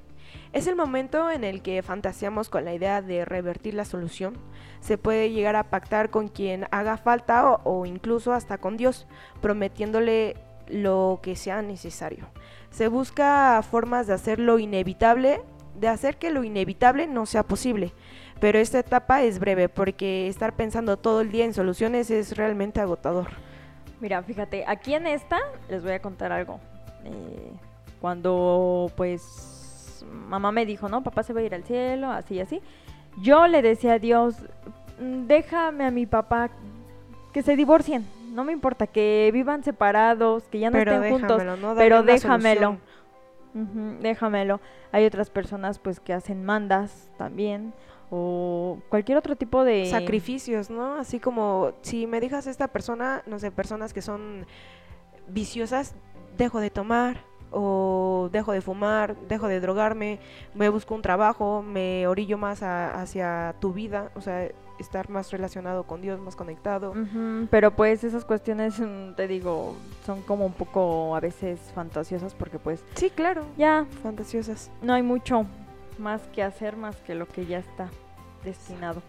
Es 0.51 0.67
el 0.67 0.75
momento 0.75 1.29
en 1.29 1.43
el 1.43 1.61
que 1.61 1.81
fantaseamos 1.83 2.49
con 2.49 2.65
la 2.65 2.73
idea 2.73 3.01
de 3.01 3.23
revertir 3.23 3.75
la 3.75 3.85
solución. 3.85 4.33
Se 4.81 4.97
puede 4.97 5.31
llegar 5.31 5.55
a 5.55 5.69
pactar 5.69 6.09
con 6.09 6.27
quien 6.27 6.65
haga 6.71 6.97
falta 6.97 7.51
o, 7.51 7.61
o 7.63 7.85
incluso 7.85 8.33
hasta 8.33 8.57
con 8.57 8.75
Dios, 8.75 9.07
prometiéndole 9.41 10.35
lo 10.69 11.19
que 11.21 11.35
sea 11.35 11.61
necesario. 11.61 12.27
Se 12.71 12.87
busca 12.87 13.61
formas 13.63 14.07
de 14.07 14.13
hacer 14.13 14.39
lo 14.39 14.59
inevitable, 14.59 15.41
de 15.75 15.87
hacer 15.87 16.17
que 16.17 16.29
lo 16.31 16.43
inevitable 16.43 17.07
no 17.07 17.25
sea 17.25 17.43
posible. 17.43 17.93
Pero 18.39 18.59
esta 18.59 18.79
etapa 18.79 19.23
es 19.23 19.39
breve 19.39 19.67
porque 19.67 20.27
estar 20.27 20.55
pensando 20.55 20.97
todo 20.97 21.21
el 21.21 21.31
día 21.31 21.45
en 21.45 21.53
soluciones 21.53 22.09
es 22.09 22.37
realmente 22.37 22.79
agotador. 22.79 23.27
Mira, 23.99 24.23
fíjate, 24.23 24.63
aquí 24.65 24.93
en 24.93 25.07
esta 25.07 25.39
les 25.69 25.83
voy 25.83 25.91
a 25.91 26.01
contar 26.01 26.31
algo. 26.31 26.59
Eh, 27.03 27.51
cuando 27.99 28.91
pues 28.95 30.05
mamá 30.27 30.51
me 30.51 30.65
dijo, 30.65 30.87
no, 30.87 31.03
papá 31.03 31.23
se 31.23 31.33
va 31.33 31.41
a 31.41 31.43
ir 31.43 31.53
al 31.53 31.63
cielo, 31.63 32.09
así 32.09 32.35
y 32.35 32.39
así. 32.39 32.61
Yo 33.21 33.47
le 33.47 33.61
decía 33.61 33.93
a 33.93 33.99
Dios, 33.99 34.35
"Mm, 34.99 35.25
déjame 35.27 35.85
a 35.85 35.91
mi 35.91 36.05
papá 36.05 36.49
que 37.33 37.43
se 37.43 37.55
divorcien. 37.55 38.05
No 38.39 38.45
me 38.45 38.53
importa, 38.53 38.87
que 38.87 39.29
vivan 39.33 39.65
separados, 39.65 40.47
que 40.47 40.59
ya 40.59 40.69
no 40.69 40.77
Pero 40.77 40.93
estén 40.93 41.11
juntos. 41.11 41.43
¿no? 41.43 41.75
Pero 41.75 42.03
déjamelo. 42.03 42.77
Ujú, 43.53 43.97
déjamelo. 43.99 44.61
Hay 44.93 45.05
otras 45.05 45.29
personas 45.29 45.77
pues 45.77 45.99
que 45.99 46.13
hacen 46.13 46.45
mandas 46.45 47.11
también 47.17 47.73
o 48.09 48.79
cualquier 48.87 49.17
otro 49.17 49.35
tipo 49.35 49.65
de 49.65 49.87
Sacrificios, 49.87 50.69
¿no? 50.69 50.93
Así 50.95 51.19
como 51.19 51.73
si 51.81 52.07
me 52.07 52.21
dejas 52.21 52.47
esta 52.47 52.69
persona, 52.69 53.23
no 53.25 53.39
sé, 53.39 53.51
personas 53.51 53.91
que 53.91 54.01
son 54.01 54.45
viciosas, 55.27 55.95
dejo 56.37 56.61
de 56.61 56.69
tomar 56.69 57.17
o 57.51 58.29
dejo 58.31 58.53
de 58.53 58.61
fumar, 58.61 59.17
dejo 59.27 59.49
de 59.49 59.59
drogarme, 59.59 60.19
me 60.55 60.69
busco 60.69 60.95
un 60.95 61.01
trabajo, 61.01 61.61
me 61.61 62.07
orillo 62.07 62.37
más 62.37 62.63
a- 62.63 63.01
hacia 63.01 63.53
tu 63.59 63.73
vida, 63.73 64.11
o 64.15 64.21
sea, 64.21 64.49
estar 64.79 65.09
más 65.09 65.31
relacionado 65.31 65.83
con 65.83 66.01
Dios, 66.01 66.19
más 66.19 66.35
conectado. 66.35 66.93
Pero 67.51 67.71
pues 67.71 68.03
esas 68.03 68.25
cuestiones, 68.25 68.79
mm, 68.79 69.13
te 69.15 69.27
digo, 69.27 69.75
son 70.05 70.21
como 70.21 70.45
un 70.45 70.53
poco 70.53 71.15
a 71.15 71.19
veces 71.19 71.59
fantasiosas 71.75 72.33
porque 72.33 72.59
pues 72.59 72.83
Sí, 72.95 73.09
claro, 73.09 73.45
ya 73.57 73.85
fantasiosas. 74.03 74.71
no 74.81 74.93
hay 74.93 75.03
mucho 75.03 75.45
más 75.97 76.21
que 76.33 76.43
hacer 76.43 76.77
más 76.77 76.95
que 76.97 77.13
lo 77.15 77.27
que 77.27 77.45
ya 77.45 77.59
está 77.59 77.89
destinado. 78.43 79.01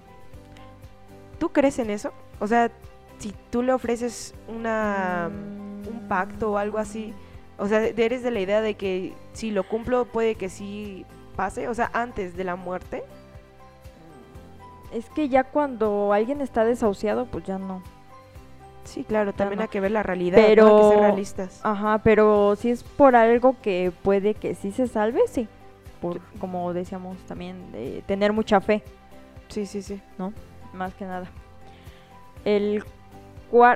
¿Tú 1.39 1.51
crees 1.51 1.79
en 1.79 1.91
eso? 1.91 2.13
O 2.41 2.47
sea, 2.47 2.71
si 3.19 3.35
tú 3.51 3.63
le 3.63 3.73
ofreces 3.73 4.35
una 4.49 5.31
un 5.31 6.09
pacto 6.09 6.53
o 6.53 6.59
algo 6.59 6.79
así, 6.79 7.15
o 7.59 7.67
sea, 7.69 7.83
eres 7.85 8.23
de 8.23 8.31
la 8.31 8.41
idea 8.41 8.61
de 8.61 8.75
que 8.75 9.15
si 9.33 9.51
lo 9.51 9.63
cumplo 9.65 10.05
puede 10.07 10.35
que 10.35 10.49
sí 10.49 11.07
pase, 11.37 11.69
o 11.69 11.75
sea, 11.75 11.91
antes 11.95 12.37
de 12.37 12.45
la 12.45 12.57
muerte. 12.57 13.03
Es 14.93 15.09
que 15.11 15.29
ya 15.29 15.45
cuando 15.45 16.13
alguien 16.13 16.41
está 16.41 16.65
desahuciado, 16.65 17.27
pues 17.27 17.45
ya 17.45 17.59
no. 17.59 17.83
Sí, 18.85 19.05
claro, 19.05 19.33
también 19.33 19.59
no. 19.59 19.63
hay 19.63 19.69
que 19.69 19.79
ver 19.81 19.91
la 19.93 20.03
realidad, 20.03 20.39
¿no? 20.39 20.47
Pero- 20.47 20.67
hay 20.77 20.83
que 20.83 20.89
ser 20.97 21.01
realistas. 21.01 21.61
Ajá, 21.63 22.01
pero 22.03 22.57
si 22.57 22.71
es 22.71 22.83
por 22.83 23.15
algo 23.15 23.57
que 23.63 23.93
puede 24.03 24.35
que 24.35 24.55
sí 24.55 24.73
se 24.73 24.89
salve, 24.89 25.21
sí. 25.29 25.49
Por, 26.01 26.21
como 26.41 26.73
decíamos 26.73 27.19
también, 27.27 27.71
de 27.73 28.03
tener 28.07 28.33
mucha 28.33 28.61
fe, 28.61 28.83
Sí, 29.49 29.67
sí, 29.67 29.83
sí. 29.83 30.01
más 30.73 30.95
que 30.95 31.05
nada. 31.05 31.27
El, 32.45 32.83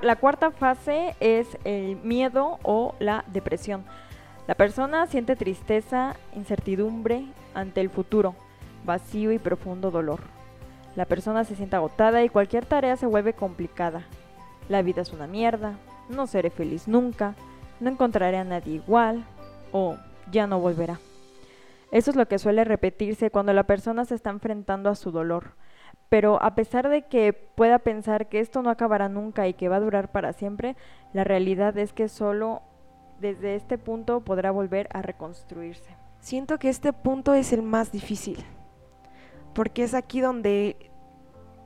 la 0.03 0.17
cuarta 0.17 0.51
fase 0.53 1.15
es 1.21 1.59
el 1.65 1.97
miedo 1.97 2.59
o 2.63 2.95
la 2.99 3.25
depresión. 3.27 3.85
La 4.47 4.55
persona 4.55 5.07
siente 5.07 5.37
tristeza, 5.37 6.17
incertidumbre 6.35 7.25
ante 7.55 7.81
el 7.81 7.91
futuro, 7.91 8.35
vacío 8.85 9.33
y 9.33 9.39
profundo 9.39 9.91
dolor. 9.91 10.21
La 10.97 11.07
persona 11.07 11.45
se 11.45 11.57
siente 11.57 11.77
agotada 11.77 12.23
y 12.23 12.29
cualquier 12.29 12.67
tarea 12.67 12.97
se 12.97 13.07
vuelve 13.07 13.33
complicada. 13.33 14.05
La 14.69 14.83
vida 14.83 15.03
es 15.03 15.13
una 15.13 15.27
mierda, 15.27 15.75
no 16.09 16.27
seré 16.27 16.51
feliz 16.51 16.89
nunca, 16.89 17.35
no 17.81 17.91
encontraré 17.91 18.39
a 18.39 18.45
nadie 18.45 18.75
igual 18.75 19.25
o 19.73 19.97
ya 20.31 20.47
no 20.47 20.61
volverá. 20.61 21.01
Eso 21.91 22.11
es 22.11 22.17
lo 22.17 22.27
que 22.27 22.39
suele 22.39 22.65
repetirse 22.65 23.31
cuando 23.31 23.53
la 23.53 23.65
persona 23.65 24.05
se 24.05 24.15
está 24.15 24.31
enfrentando 24.31 24.91
a 24.91 24.95
su 24.95 25.11
dolor. 25.11 25.57
Pero 26.09 26.43
a 26.43 26.55
pesar 26.55 26.89
de 26.89 27.03
que 27.03 27.33
pueda 27.33 27.79
pensar 27.79 28.29
que 28.29 28.41
esto 28.41 28.63
no 28.63 28.71
acabará 28.71 29.09
nunca 29.09 29.49
y 29.49 29.55
que 29.55 29.69
va 29.69 29.77
a 29.77 29.81
durar 29.81 30.13
para 30.13 30.33
siempre, 30.33 30.77
la 31.13 31.25
realidad 31.25 31.77
es 31.79 31.93
que 31.93 32.09
solo 32.09 32.63
desde 33.21 33.55
este 33.55 33.79
punto 33.79 34.21
podrá 34.21 34.51
volver 34.51 34.89
a 34.93 35.03
reconstruirse. 35.03 35.97
Siento 36.21 36.59
que 36.59 36.69
este 36.69 36.93
punto 36.93 37.35
es 37.35 37.53
el 37.53 37.63
más 37.63 37.93
difícil, 37.93 38.45
porque 39.55 39.83
es 39.85 39.95
aquí 39.95 40.21
donde 40.21 40.91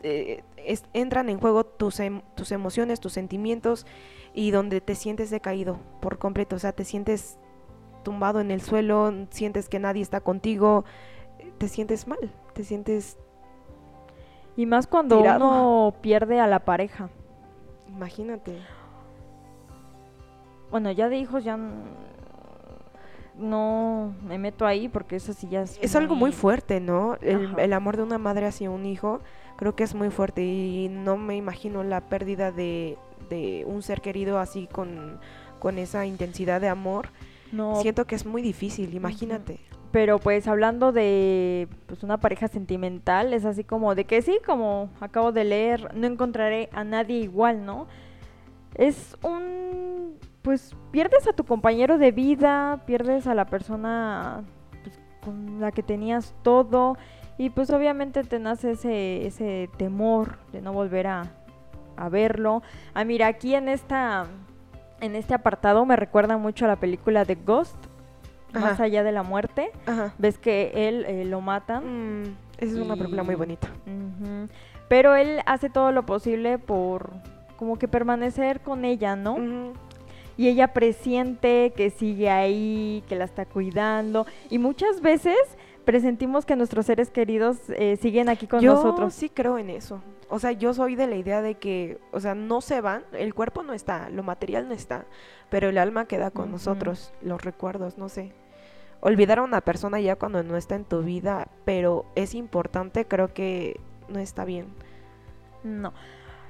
eh, 0.05 0.45
es- 0.57 0.85
entran 0.93 1.29
en 1.29 1.41
juego 1.41 1.65
tus, 1.65 1.99
em- 2.01 2.23
tus 2.37 2.53
emociones, 2.53 3.01
tus 3.01 3.13
sentimientos 3.15 3.85
y 4.33 4.51
donde 4.53 4.81
te 4.81 4.95
sientes 4.95 5.31
decaído 5.31 5.79
por 6.01 6.19
completo, 6.19 6.55
o 6.57 6.59
sea, 6.61 6.73
te 6.73 6.85
sientes 6.85 7.39
tumbado 8.05 8.41
en 8.41 8.51
el 8.53 8.61
suelo, 8.61 9.13
sientes 9.31 9.69
que 9.69 9.81
nadie 9.81 10.03
está 10.03 10.21
contigo, 10.21 10.85
te 11.59 11.67
sientes 11.69 12.07
mal, 12.07 12.33
te 12.55 12.63
sientes, 12.63 13.19
Y 14.57 14.67
más 14.67 14.87
cuando 14.87 15.19
Tirado. 15.19 15.47
uno 15.49 15.95
pierde 16.01 16.39
a 16.41 16.47
la 16.47 16.61
pareja. 16.65 17.11
imagínate. 17.89 18.59
Bueno, 20.71 20.91
ya 20.93 21.09
de 21.09 21.17
hijos 21.17 21.45
ya 21.45 21.59
no 23.39 24.15
me 24.27 24.39
meto 24.39 24.67
ahí 24.67 24.89
porque 24.89 25.17
eso 25.17 25.33
sí 25.33 25.49
ya 25.49 25.63
es... 25.63 25.79
Es 25.81 25.97
algo 25.97 26.15
muy 26.15 26.33
fuerte, 26.33 26.81
¿no? 26.81 27.17
El, 27.23 27.73
amor 27.73 27.97
de 27.97 28.03
una 28.03 28.19
madre 28.19 28.47
hacia 28.47 28.71
un 28.71 28.87
hijo 28.87 29.21
creo 29.57 29.75
que 29.75 29.85
es 29.85 29.95
muy 29.95 30.11
fuerte 30.11 30.45
y 30.45 30.89
no 30.89 31.17
me 31.17 31.37
imagino 31.37 31.83
la 31.83 32.01
pérdida 32.03 32.53
de, 32.53 32.97
de 33.29 33.65
un 33.67 33.83
ser 33.83 34.01
querido 34.01 34.39
así 34.39 34.69
con, 34.71 35.19
con 35.59 35.79
esa 35.79 36.07
intensidad 36.07 36.61
de 36.61 36.69
amor. 36.69 37.09
No, 37.51 37.81
Siento 37.81 38.07
que 38.07 38.15
es 38.15 38.27
muy 38.27 38.43
difícil, 38.43 38.95
imagínate. 38.95 39.59
Pero 39.91 40.19
pues 40.19 40.47
hablando 40.47 40.93
de 40.93 41.67
pues 41.87 42.03
una 42.03 42.19
pareja 42.19 42.49
sentimental, 42.49 43.33
es 43.33 43.45
así 43.45 43.65
como 43.65 43.95
de 43.95 44.05
que 44.05 44.21
sí, 44.21 44.39
como 44.45 44.91
acabo 45.01 45.33
de 45.33 45.45
leer, 45.45 45.95
no 45.95 46.07
encontraré 46.07 46.69
a 46.73 46.85
nadie 46.85 47.19
igual, 47.19 47.65
¿no? 47.65 47.87
Es 48.75 49.17
un 49.23 50.19
pues 50.43 50.75
pierdes 50.91 51.27
a 51.29 51.33
tu 51.33 51.45
compañero 51.45 51.99
de 51.99 52.13
vida, 52.13 52.83
pierdes 52.87 53.27
a 53.27 53.35
la 53.35 53.47
persona 53.47 54.45
pues, 54.83 54.99
con 55.25 55.61
la 55.61 55.73
que 55.73 55.83
tenías 55.83 56.35
todo 56.43 56.97
y 57.37 57.51
pues 57.51 57.71
obviamente 57.71 58.25
te 58.25 58.39
nace 58.39 58.73
ese 58.73 59.27
ese 59.27 59.71
temor 59.77 60.39
de 60.53 60.61
no 60.61 60.73
volver 60.73 61.07
a, 61.07 61.23
a 61.97 62.09
verlo. 62.09 62.63
Ah, 62.95 63.05
mira, 63.05 63.27
aquí 63.27 63.55
en 63.55 63.69
esta 63.69 64.27
en 65.01 65.15
este 65.15 65.35
apartado 65.35 65.85
me 65.85 65.97
recuerda 65.97 66.37
mucho 66.37 66.65
a 66.65 66.69
la 66.69 66.77
película 66.77 67.25
de 67.25 67.37
Ghost, 67.37 67.77
más 68.53 68.81
allá 68.81 69.03
de 69.03 69.13
la 69.13 69.23
muerte. 69.23 69.71
Ajá. 69.87 70.13
Ves 70.19 70.39
que 70.39 70.73
él 70.75 71.05
eh, 71.07 71.25
lo 71.25 71.41
matan. 71.41 72.23
Mm, 72.23 72.37
esa 72.59 72.73
es 72.73 72.79
una 72.79 72.97
película 72.97 73.23
muy 73.23 73.35
bonita. 73.35 73.69
Pero 74.89 75.15
él 75.15 75.41
hace 75.47 75.69
todo 75.69 75.93
lo 75.93 76.07
posible 76.07 76.59
por 76.59 77.11
como 77.57 77.79
que 77.79 77.89
permanecer 77.89 78.61
con 78.61 78.85
ella, 78.85 79.17
¿no? 79.17 79.37
Y 80.39 80.49
ella 80.49 80.73
presiente 80.73 81.75
que 81.77 81.91
sigue 81.91 82.31
ahí, 82.31 83.05
que 83.09 83.17
la 83.17 83.25
está 83.25 83.45
cuidando. 83.45 84.25
Y 84.49 84.59
muchas 84.59 85.03
veces 85.03 85.37
presentimos 85.85 86.47
que 86.47 86.55
nuestros 86.55 86.87
seres 86.87 87.11
queridos 87.11 87.59
eh, 87.71 87.99
siguen 88.01 88.29
aquí 88.29 88.47
con 88.47 88.61
Yo 88.61 88.75
nosotros. 88.75 89.13
sí 89.13 89.29
creo 89.29 89.59
en 89.59 89.69
eso. 89.69 90.01
O 90.31 90.39
sea, 90.39 90.53
yo 90.53 90.75
soy 90.75 90.95
de 90.95 91.07
la 91.07 91.17
idea 91.17 91.43
de 91.43 91.57
que, 91.57 91.99
o 92.13 92.21
sea, 92.21 92.35
no 92.35 92.61
se 92.61 92.81
van, 92.81 93.03
el 93.13 93.35
cuerpo 93.35 93.63
no 93.63 93.73
está, 93.73 94.11
lo 94.11 94.23
material 94.23 94.69
no 94.69 94.75
está, 94.75 95.07
pero 95.49 95.71
el 95.71 95.79
alma 95.79 96.05
queda 96.05 96.31
con 96.31 96.51
nosotros, 96.53 97.13
los 97.23 97.43
recuerdos, 97.43 97.97
no 97.97 98.09
sé. 98.09 98.33
Olvidar 99.01 99.39
a 99.39 99.43
una 99.43 99.63
persona 99.63 99.99
ya 100.01 100.17
cuando 100.17 100.43
no 100.43 100.57
está 100.57 100.75
en 100.75 100.85
tu 100.85 101.03
vida, 101.03 101.49
pero 101.65 102.05
es 102.15 102.35
importante, 102.35 103.07
creo 103.07 103.33
que 103.33 103.81
no 104.09 104.19
está 104.19 104.45
bien. 104.45 104.67
No. 105.65 105.93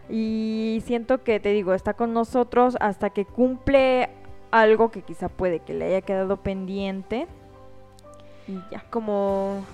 Y 0.08 0.82
siento 0.86 1.22
que, 1.22 1.40
te 1.40 1.52
digo, 1.52 1.74
está 1.74 1.94
con 1.94 2.12
nosotros 2.12 2.76
hasta 2.80 3.10
que 3.10 3.24
cumple 3.24 4.08
algo 4.50 4.90
que 4.90 5.02
quizá 5.02 5.28
puede 5.28 5.60
que 5.60 5.74
le 5.74 5.86
haya 5.86 6.00
quedado 6.00 6.38
pendiente. 6.38 7.26
Y 8.46 8.58
ya. 8.70 8.84
Como, 8.90 9.64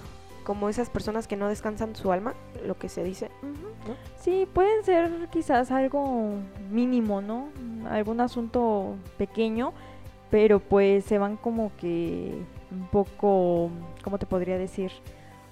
como 0.44 0.68
esas 0.68 0.90
personas 0.90 1.29
que 1.29 1.37
no 1.37 1.49
descansan 1.49 1.94
su 1.94 2.11
alma, 2.11 2.35
lo 2.66 2.77
que 2.77 2.88
se 2.88 3.05
dice. 3.05 3.31
¿no? 3.42 3.94
Sí, 4.18 4.49
pueden 4.53 4.85
ser 4.85 5.29
quizás 5.31 5.70
algo 5.70 6.33
mínimo, 6.70 7.20
¿no? 7.20 7.49
Algún 7.88 8.20
asunto 8.20 8.97
pequeño, 9.18 9.73
pero 10.31 10.59
pues 10.59 11.05
se 11.05 11.18
van 11.18 11.37
como 11.37 11.70
que 11.77 12.35
un 12.73 12.88
poco, 12.88 13.70
¿cómo 14.03 14.18
te 14.18 14.27
podría 14.27 14.59
decir? 14.59 14.90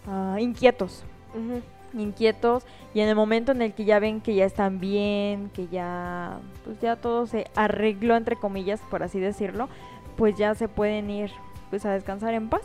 Ah, 0.06 0.38
inquietos, 0.40 1.04
Ujú. 1.34 1.62
Inquietos 1.94 2.64
y 2.94 3.00
en 3.00 3.08
el 3.08 3.14
momento 3.14 3.52
en 3.52 3.62
el 3.62 3.72
que 3.72 3.84
ya 3.84 3.98
ven 3.98 4.20
que 4.20 4.34
ya 4.34 4.44
están 4.44 4.80
bien, 4.80 5.50
que 5.50 5.68
ya, 5.68 6.40
pues 6.64 6.80
ya 6.80 6.96
todo 6.96 7.26
se 7.26 7.46
arregló 7.54 8.16
entre 8.16 8.36
comillas, 8.36 8.80
por 8.90 9.02
así 9.02 9.20
decirlo, 9.20 9.68
pues 10.16 10.36
ya 10.36 10.54
se 10.54 10.68
pueden 10.68 11.10
ir 11.10 11.30
pues 11.70 11.86
a 11.86 11.92
descansar 11.92 12.34
en 12.34 12.48
paz. 12.48 12.62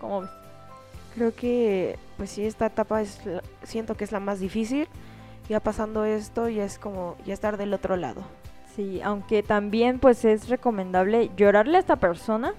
¿Cómo 0.00 0.22
ves? 0.22 0.30
Creo 1.14 1.34
que, 1.34 1.98
pues 2.16 2.30
sí, 2.30 2.46
esta 2.46 2.66
etapa 2.66 3.02
es, 3.02 3.20
siento 3.62 3.96
que 3.96 4.04
es 4.04 4.12
la 4.12 4.20
más 4.20 4.40
difícil. 4.40 4.88
Ya 5.48 5.58
pasando 5.58 6.04
esto, 6.04 6.48
ya 6.48 6.64
es 6.64 6.78
como, 6.78 7.16
ya 7.26 7.34
estar 7.34 7.56
del 7.56 7.74
otro 7.74 7.96
lado. 7.96 8.22
Sí, 8.76 9.00
aunque 9.02 9.42
también 9.42 9.98
pues 9.98 10.24
es 10.24 10.48
recomendable 10.48 11.30
llorarle 11.36 11.76
a 11.76 11.80
esta 11.80 11.96
persona. 11.96 12.54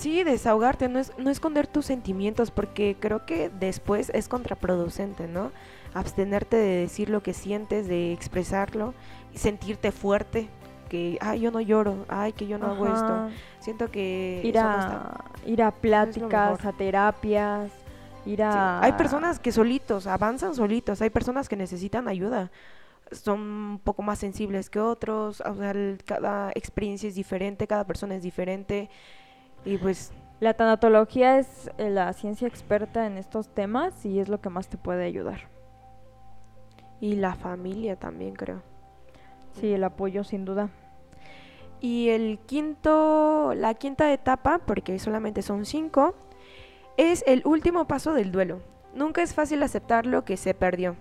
Sí, 0.00 0.24
desahogarte, 0.24 0.88
no, 0.88 0.98
es, 0.98 1.12
no 1.18 1.30
esconder 1.30 1.66
tus 1.66 1.86
sentimientos, 1.86 2.50
porque 2.50 2.96
creo 2.98 3.26
que 3.26 3.50
después 3.50 4.10
es 4.14 4.28
contraproducente, 4.28 5.28
¿no? 5.28 5.52
Abstenerte 5.92 6.56
de 6.56 6.76
decir 6.82 7.10
lo 7.10 7.22
que 7.22 7.34
sientes, 7.34 7.86
de 7.88 8.12
expresarlo, 8.12 8.94
sentirte 9.34 9.92
fuerte, 9.92 10.48
que, 10.88 11.18
ay, 11.20 11.40
yo 11.40 11.50
no 11.50 11.60
lloro, 11.60 12.06
ay, 12.08 12.32
que 12.32 12.46
yo 12.46 12.58
no 12.58 12.68
hago 12.68 12.86
esto. 12.86 13.24
Siento 13.58 13.90
que 13.90 14.40
Ir 14.42 14.54
no 14.54 14.60
a, 14.60 15.24
ir 15.44 15.62
a 15.62 15.70
pláticas, 15.72 16.64
a 16.64 16.72
terapias, 16.72 17.70
ir 18.24 18.38
Sí, 18.38 18.44
a... 18.44 18.80
Hay 18.84 18.92
personas 18.94 19.38
que 19.38 19.52
solitos, 19.52 20.06
avanzan 20.06 20.54
solitos, 20.54 21.02
hay 21.02 21.10
personas 21.10 21.48
que 21.48 21.56
necesitan 21.56 22.08
ayuda. 22.08 22.50
Son 23.12 23.40
un 23.40 23.80
poco 23.82 24.02
más 24.02 24.18
sensibles 24.20 24.70
que 24.70 24.80
otros, 24.80 25.40
o 25.40 25.54
sea, 25.56 25.72
el- 25.72 25.98
cada 26.04 26.50
experiencia 26.54 27.08
es 27.08 27.14
diferente, 27.16 27.66
cada 27.66 27.84
persona 27.86 28.14
es 28.16 28.22
diferente. 28.22 28.88
Y 29.64 29.76
pues 29.78 30.12
La 30.40 30.54
tanatología 30.54 31.38
es 31.38 31.70
eh, 31.78 31.90
la 31.90 32.12
ciencia 32.14 32.48
experta 32.48 33.06
en 33.06 33.18
estos 33.18 33.48
temas 33.48 34.04
y 34.06 34.20
es 34.20 34.28
lo 34.28 34.40
que 34.40 34.48
más 34.50 34.68
te 34.68 34.78
puede 34.78 35.04
ayudar. 35.04 35.48
y 37.00 37.16
la 37.16 37.34
familia 37.34 37.96
también 37.96 38.34
creo. 38.34 38.62
Sí, 39.52 39.72
el 39.72 39.84
apoyo 39.84 40.22
sin 40.24 40.44
duda. 40.44 40.68
Y 41.80 42.10
el 42.10 42.38
quinto, 42.46 43.54
la 43.56 43.74
quinta 43.74 44.12
etapa, 44.12 44.60
porque 44.66 44.98
solamente 44.98 45.42
son 45.42 45.64
cinco, 45.64 46.14
es 46.96 47.24
el 47.26 47.42
último 47.46 47.86
paso 47.86 48.12
del 48.12 48.32
duelo. 48.32 48.60
Nunca 48.94 49.22
es 49.22 49.34
fácil 49.34 49.62
aceptar 49.62 50.04
lo 50.06 50.24
que 50.24 50.36
se 50.36 50.52
perdió 50.54 50.96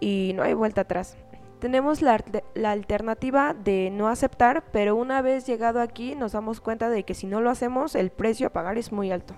y 0.00 0.32
no 0.36 0.42
hay 0.42 0.54
vuelta 0.54 0.82
atrás. 0.82 1.16
Tenemos 1.60 2.02
la, 2.02 2.20
alternativa 2.64 3.52
de 3.52 3.90
no 3.90 4.08
aceptar, 4.08 4.62
pero 4.70 4.94
una 4.94 5.22
vez 5.22 5.44
llegado 5.44 5.80
aquí 5.80 6.14
nos 6.14 6.32
damos 6.32 6.60
cuenta 6.60 6.88
de 6.88 7.02
que 7.02 7.14
si 7.14 7.26
no 7.26 7.40
lo 7.40 7.50
hacemos 7.50 7.96
el 7.96 8.10
precio 8.10 8.46
a 8.46 8.50
pagar 8.50 8.78
es 8.78 8.92
muy 8.92 9.10
alto. 9.10 9.34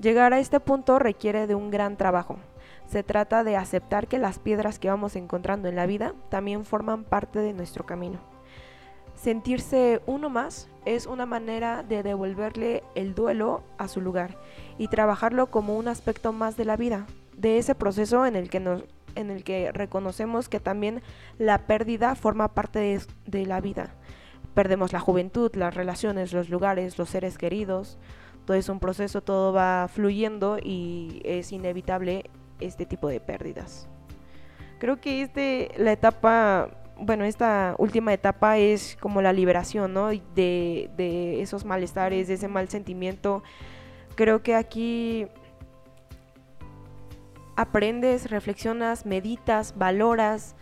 Llegar 0.00 0.32
a 0.32 0.40
este 0.40 0.58
punto 0.58 0.98
requiere 0.98 1.46
de 1.46 1.54
un 1.54 1.70
gran 1.70 1.96
trabajo. 1.96 2.36
Se 2.86 3.04
trata 3.04 3.44
de 3.44 3.56
aceptar 3.56 4.08
que 4.08 4.18
las 4.18 4.40
piedras 4.40 4.80
que 4.80 4.90
vamos 4.90 5.14
encontrando 5.14 5.68
en 5.68 5.76
la 5.76 5.86
vida 5.86 6.14
también 6.30 6.64
forman 6.64 7.04
parte 7.04 7.38
de 7.38 7.52
nuestro 7.52 7.86
camino. 7.86 8.18
Sentirse 9.14 10.02
uno 10.06 10.28
más 10.28 10.68
es 10.84 11.06
una 11.06 11.26
manera 11.26 11.84
de 11.84 12.02
devolverle 12.02 12.82
el 12.96 13.14
duelo 13.14 13.62
a 13.78 13.86
su 13.86 14.00
lugar 14.00 14.36
y 14.78 14.88
trabajarlo 14.88 15.46
como 15.46 15.76
un 15.76 15.86
aspecto 15.86 16.32
más 16.32 16.56
de 16.56 16.64
la 16.64 16.76
vida, 16.76 17.06
de 17.36 17.58
ese 17.58 17.74
proceso 17.74 18.26
en 18.26 18.36
el 18.36 18.50
que 18.50 18.60
nos 18.60 18.84
en 19.16 19.30
el 19.30 19.42
que 19.42 19.72
reconocemos 19.72 20.48
que 20.48 20.60
también 20.60 21.02
la 21.38 21.66
pérdida 21.66 22.14
forma 22.14 22.54
parte 22.54 23.00
de, 23.26 23.46
la 23.46 23.60
vida. 23.60 23.94
Perdemos 24.54 24.92
la 24.92 25.00
juventud, 25.00 25.50
las 25.54 25.74
relaciones, 25.74 26.32
los 26.32 26.48
lugares, 26.48 26.98
los 26.98 27.10
seres 27.10 27.36
queridos. 27.38 27.98
Todo 28.44 28.56
es 28.56 28.68
un 28.68 28.78
proceso, 28.78 29.22
todo 29.22 29.52
va 29.52 29.88
fluyendo 29.92 30.58
y 30.62 31.20
es 31.24 31.50
inevitable 31.52 32.30
este 32.60 32.86
tipo 32.86 33.08
de 33.08 33.20
pérdidas. 33.20 33.88
Creo 34.78 35.00
que 35.00 35.22
este, 35.22 35.70
la 35.76 35.92
etapa, 35.92 36.70
bueno, 36.98 37.24
esta 37.24 37.74
última 37.78 38.12
etapa 38.12 38.58
es 38.58 38.96
como 39.00 39.20
la 39.22 39.32
liberación, 39.32 39.92
¿no? 39.94 40.08
De, 40.08 40.90
de 40.96 41.42
esos 41.42 41.64
malestares, 41.64 42.28
de 42.28 42.34
ese 42.34 42.48
mal 42.48 42.68
sentimiento. 42.68 43.42
Creo 44.14 44.42
que 44.42 44.54
aquí 44.54 45.26
aprendes, 47.56 48.30
reflexionas, 48.30 49.06
meditas, 49.06 49.74
valoras. 49.76 50.54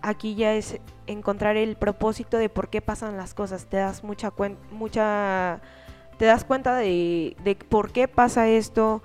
Aquí 0.00 0.34
ya 0.34 0.54
es 0.54 0.78
encontrar 1.06 1.56
el 1.56 1.76
propósito 1.76 2.38
de 2.38 2.48
por 2.48 2.68
qué 2.68 2.80
pasan 2.80 3.16
las 3.16 3.34
cosas. 3.34 3.66
Te 3.66 3.76
das 3.76 4.02
mucha 4.02 4.30
cuen- 4.30 4.56
mucha 4.70 5.60
te 6.18 6.24
das 6.26 6.44
cuenta 6.44 6.76
de, 6.76 7.36
de 7.44 7.54
por 7.56 7.90
qué 7.92 8.06
pasa 8.08 8.48
esto, 8.48 9.02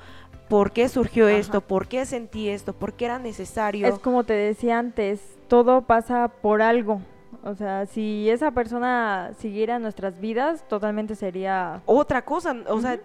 por 0.50 0.72
qué 0.72 0.88
surgió 0.90 1.26
Ajá. 1.28 1.36
esto, 1.38 1.62
por 1.62 1.88
qué 1.88 2.06
sentí 2.06 2.50
esto, 2.50 2.74
por 2.74 2.94
qué 2.94 3.06
era 3.06 3.18
necesario. 3.20 3.88
Es 3.88 4.00
como 4.00 4.24
te 4.24 4.34
decía 4.34 4.78
antes, 4.80 5.22
todo 5.48 5.82
pasa 5.84 6.28
por 6.28 6.62
algo. 6.62 7.02
O 7.44 7.56
sea, 7.56 7.86
si 7.86 8.30
esa 8.30 8.52
persona 8.52 9.32
siguiera 9.40 9.80
nuestras 9.80 10.20
vidas, 10.20 10.68
totalmente 10.68 11.16
sería, 11.16 11.82
Otra 11.86 12.24
cosa, 12.24 12.56
o 12.68 12.80
sea, 12.82 13.00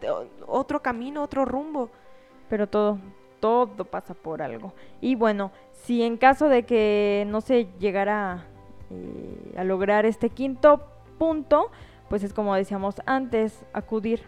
otro 0.46 0.80
camino, 0.82 1.22
otro 1.22 1.44
rumbo. 1.44 1.90
pero 2.48 2.66
todo, 2.68 2.98
todo 3.42 3.84
pasa 3.84 4.14
por 4.14 4.40
algo. 4.40 4.72
Y 5.00 5.16
bueno, 5.16 5.50
si 5.72 6.04
en 6.04 6.16
caso 6.16 6.48
de 6.48 6.62
que 6.62 7.24
no 7.26 7.40
se 7.40 7.66
llegara 7.80 8.46
eh, 8.88 9.54
a 9.58 9.64
lograr 9.64 10.06
este 10.06 10.30
quinto 10.30 10.86
punto, 11.18 11.72
pues 12.08 12.22
es 12.22 12.32
como 12.32 12.54
decíamos 12.54 13.02
antes, 13.04 13.64
acudir 13.72 14.22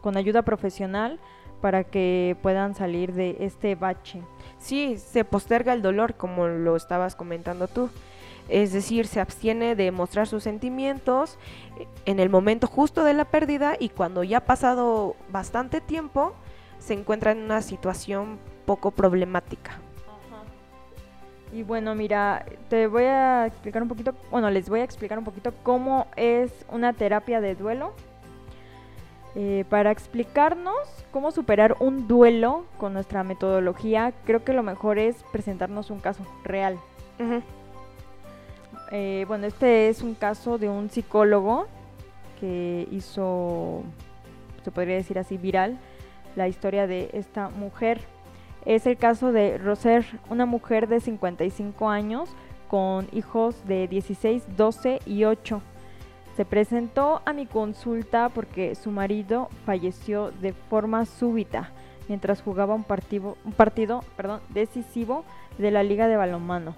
con 0.00 0.16
ayuda 0.16 0.40
profesional 0.40 1.20
para 1.60 1.84
que 1.84 2.34
puedan 2.40 2.74
salir 2.74 3.12
de 3.12 3.36
este 3.40 3.74
bache. 3.74 4.22
Sí, 4.58 4.96
se 4.96 5.24
posterga 5.24 5.74
el 5.74 5.82
dolor, 5.82 6.14
como 6.14 6.46
lo 6.46 6.76
estabas 6.76 7.14
comentando 7.14 7.68
tú. 7.68 7.90
Es 8.48 8.72
decir, 8.72 9.06
se 9.06 9.20
abstiene 9.20 9.76
de 9.76 9.90
mostrar 9.90 10.28
sus 10.28 10.44
sentimientos 10.44 11.36
en 12.06 12.20
el 12.20 12.30
momento 12.30 12.68
justo 12.68 13.04
de 13.04 13.12
la 13.12 13.26
pérdida 13.26 13.76
y 13.78 13.90
cuando 13.90 14.24
ya 14.24 14.38
ha 14.38 14.44
pasado 14.46 15.14
bastante 15.30 15.82
tiempo, 15.82 16.32
se 16.78 16.94
encuentra 16.94 17.32
en 17.32 17.42
una 17.42 17.62
situación 17.62 18.38
poco 18.64 18.90
problemática. 18.90 19.80
Y 21.52 21.62
bueno, 21.62 21.94
mira, 21.94 22.44
te 22.68 22.86
voy 22.86 23.04
a 23.04 23.46
explicar 23.46 23.82
un 23.82 23.88
poquito, 23.88 24.14
bueno, 24.30 24.50
les 24.50 24.68
voy 24.68 24.80
a 24.80 24.84
explicar 24.84 25.18
un 25.18 25.24
poquito 25.24 25.54
cómo 25.62 26.06
es 26.16 26.52
una 26.70 26.92
terapia 26.92 27.40
de 27.40 27.54
duelo. 27.54 27.92
Eh, 29.38 29.64
para 29.68 29.90
explicarnos 29.90 30.74
cómo 31.12 31.30
superar 31.30 31.76
un 31.78 32.08
duelo 32.08 32.64
con 32.78 32.94
nuestra 32.94 33.22
metodología, 33.22 34.12
creo 34.24 34.42
que 34.44 34.54
lo 34.54 34.62
mejor 34.62 34.98
es 34.98 35.22
presentarnos 35.30 35.90
un 35.90 36.00
caso 36.00 36.24
real. 36.42 36.78
Eh, 38.90 39.24
bueno, 39.28 39.46
este 39.46 39.88
es 39.88 40.02
un 40.02 40.14
caso 40.14 40.58
de 40.58 40.68
un 40.68 40.90
psicólogo 40.90 41.66
que 42.40 42.88
hizo, 42.90 43.82
se 44.64 44.70
podría 44.70 44.96
decir 44.96 45.18
así, 45.18 45.36
viral 45.36 45.78
la 46.36 46.48
historia 46.48 46.86
de 46.86 47.10
esta 47.12 47.48
mujer. 47.48 48.00
Es 48.64 48.86
el 48.86 48.96
caso 48.96 49.32
de 49.32 49.58
Roser, 49.58 50.04
una 50.30 50.46
mujer 50.46 50.88
de 50.88 51.00
55 51.00 51.88
años 51.88 52.30
con 52.68 53.08
hijos 53.12 53.56
de 53.66 53.88
16, 53.88 54.56
12 54.56 55.00
y 55.06 55.24
8. 55.24 55.62
Se 56.36 56.44
presentó 56.44 57.22
a 57.24 57.32
mi 57.32 57.46
consulta 57.46 58.28
porque 58.28 58.74
su 58.74 58.90
marido 58.90 59.48
falleció 59.64 60.30
de 60.32 60.52
forma 60.52 61.06
súbita 61.06 61.70
mientras 62.08 62.42
jugaba 62.42 62.74
un 62.74 62.84
partido, 62.84 63.36
perdón, 64.16 64.40
decisivo 64.50 65.24
de 65.58 65.70
la 65.70 65.82
Liga 65.82 66.08
de 66.08 66.16
Balonmano. 66.16 66.74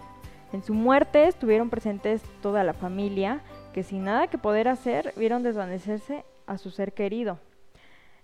En 0.52 0.62
su 0.62 0.74
muerte 0.74 1.26
estuvieron 1.26 1.68
presentes 1.68 2.22
toda 2.40 2.64
la 2.64 2.72
familia, 2.72 3.40
que 3.74 3.82
sin 3.82 4.04
nada 4.04 4.28
que 4.28 4.38
poder 4.38 4.68
hacer 4.68 5.12
vieron 5.16 5.42
desvanecerse 5.42 6.24
a 6.46 6.56
su 6.56 6.70
ser 6.70 6.94
querido. 6.94 7.38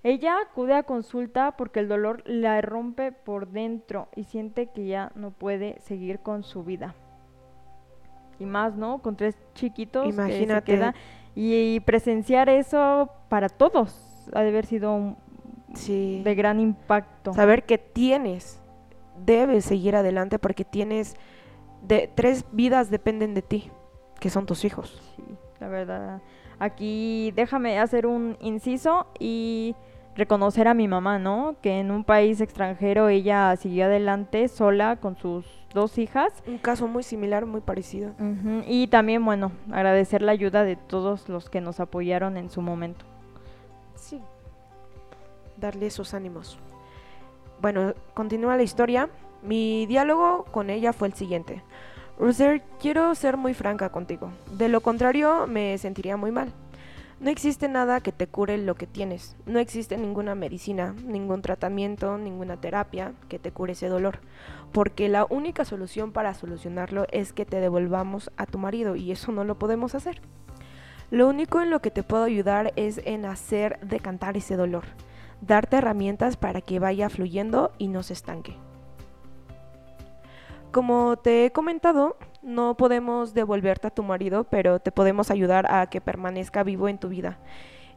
Ella 0.05 0.37
acude 0.43 0.75
a 0.75 0.83
consulta 0.83 1.53
porque 1.57 1.81
el 1.81 1.88
dolor 1.88 2.23
la 2.27 2.61
rompe 2.61 3.11
por 3.11 3.49
dentro 3.49 4.09
y 4.14 4.25
siente 4.25 4.67
que 4.67 4.87
ya 4.87 5.11
no 5.14 5.31
puede 5.31 5.81
seguir 5.81 6.21
con 6.21 6.43
su 6.45 6.62
vida. 6.62 6.95
Y 8.38 8.45
más, 8.45 8.77
¿no? 8.77 8.99
Con 8.99 9.17
tres 9.17 9.35
chiquitos 9.55 10.07
Imagínate. 10.07 10.64
que 10.64 10.73
se 10.73 10.77
queda 10.79 10.95
y, 11.35 11.81
presenciar 11.81 12.49
eso 12.51 13.11
para 13.29 13.49
todos 13.49 14.29
ha 14.35 14.43
de 14.43 14.49
haber 14.51 14.67
sido 14.67 14.95
un- 14.95 15.17
Sí. 15.75 16.21
de 16.23 16.35
gran 16.35 16.61
impacto. 16.61 17.33
Saber 17.33 17.64
que 17.64 17.79
tienes, 17.79 18.61
debes 19.25 19.64
seguir 19.64 19.97
adelante 19.97 20.38
porque 20.38 20.64
tienes, 20.64 21.17
de, 21.83 22.11
tres 22.14 22.45
vidas 22.53 22.90
dependen 22.90 23.33
de 23.35 23.43
ti, 23.43 23.71
que 24.21 24.29
son 24.31 24.45
tus 24.47 24.64
hijos. 24.67 25.01
Sí, 25.17 25.25
la 25.61 25.69
verdad. 25.69 26.21
Aquí 26.59 27.33
déjame 27.35 27.79
hacer 27.81 28.07
un 28.07 28.37
inciso 28.40 29.07
y 29.19 29.75
reconocer 30.16 30.68
a 30.68 30.74
mi 30.74 30.88
mamá, 30.88 31.18
¿no? 31.18 31.57
Que 31.61 31.81
en 31.81 31.90
un 31.90 32.05
país 32.05 32.40
extranjero 32.40 33.09
ella 33.09 33.57
siguió 33.57 33.87
adelante 33.87 34.48
sola 34.48 34.96
con 34.96 35.16
sus 35.16 35.44
dos 35.72 35.98
hijas. 35.98 36.33
Un 36.46 36.59
caso 36.59 36.87
muy 36.87 37.03
similar, 37.03 37.46
muy 37.46 37.61
parecido. 37.61 38.12
Y 38.66 38.87
también, 38.87 39.24
bueno, 39.24 39.53
agradecer 39.72 40.22
la 40.22 40.33
ayuda 40.33 40.64
de 40.64 40.77
todos 40.77 41.29
los 41.29 41.50
que 41.50 41.61
nos 41.61 41.81
apoyaron 41.81 42.37
en 42.37 42.48
su 42.48 42.62
momento. 42.62 43.05
Sí. 43.96 44.20
Darle 45.57 45.87
esos 45.87 46.14
ánimos. 46.14 46.59
Bueno, 47.61 47.94
continúa 48.14 48.57
la 48.57 48.62
historia. 48.62 49.09
Mi 49.42 49.87
diálogo 49.87 50.44
con 50.50 50.70
ella 50.70 50.92
fue 50.92 51.09
el 51.09 51.14
siguiente. 51.14 51.62
Ruser, 52.18 52.62
quiero 52.81 53.14
ser 53.16 53.37
muy 53.37 53.55
franca 53.55 53.88
contigo. 53.88 54.31
De 54.53 54.68
lo 54.68 54.81
contrario, 54.81 55.46
me 55.48 55.77
sentiría 55.79 56.16
muy 56.16 56.31
mal. 56.31 56.53
No 57.20 57.31
existe 57.31 57.68
nada 57.68 58.00
que 58.00 58.12
te 58.12 58.27
cure 58.27 58.59
lo 58.59 58.74
que 58.74 58.87
tienes. 58.87 59.37
No 59.46 59.59
existe 59.59 59.96
ninguna 59.96 60.35
medicina, 60.35 60.94
ningún 61.07 61.42
tratamiento, 61.42 62.18
ninguna 62.18 62.61
terapia 62.61 63.12
que 63.29 63.38
te 63.38 63.53
cure 63.53 63.72
ese 63.72 63.88
dolor. 63.88 64.18
Porque 64.72 65.09
la 65.09 65.24
única 65.31 65.64
solución 65.64 66.12
para 66.12 66.35
solucionarlo 66.35 67.07
es 67.12 67.33
que 67.33 67.46
te 67.46 67.61
devolvamos 67.61 68.31
a 68.37 68.46
tu 68.46 68.59
marido 68.59 68.96
y 68.96 69.12
eso 69.12 69.31
no 69.31 69.44
lo 69.44 69.59
podemos 69.59 69.94
hacer. 69.94 70.20
Lo 71.11 71.29
único 71.29 71.61
en 71.61 71.70
lo 71.70 71.81
que 71.81 71.92
te 71.92 72.03
puedo 72.03 72.24
ayudar 72.24 72.72
es 72.77 73.00
en 73.05 73.24
hacer 73.24 73.79
decantar 73.81 74.37
ese 74.37 74.57
dolor. 74.57 74.85
Darte 75.40 75.77
herramientas 75.77 76.37
para 76.37 76.61
que 76.61 76.81
vaya 76.81 77.09
fluyendo 77.09 77.72
y 77.79 77.88
no 77.88 78.03
se 78.03 78.14
estanque. 78.14 78.57
Como 80.75 81.17
te 81.17 81.47
he 81.47 81.53
comentado, 81.53 82.17
no 82.43 82.77
podemos 82.77 83.33
devolverte 83.33 83.87
a 83.87 83.95
tu 83.95 84.03
marido, 84.03 84.43
pero 84.43 84.81
te 84.81 84.91
podemos 84.91 85.31
ayudar 85.31 85.73
a 85.73 85.89
que 85.89 86.01
permanezca 86.01 86.65
vivo 86.65 86.89
en 86.89 86.99
tu 86.99 87.11
vida 87.11 87.39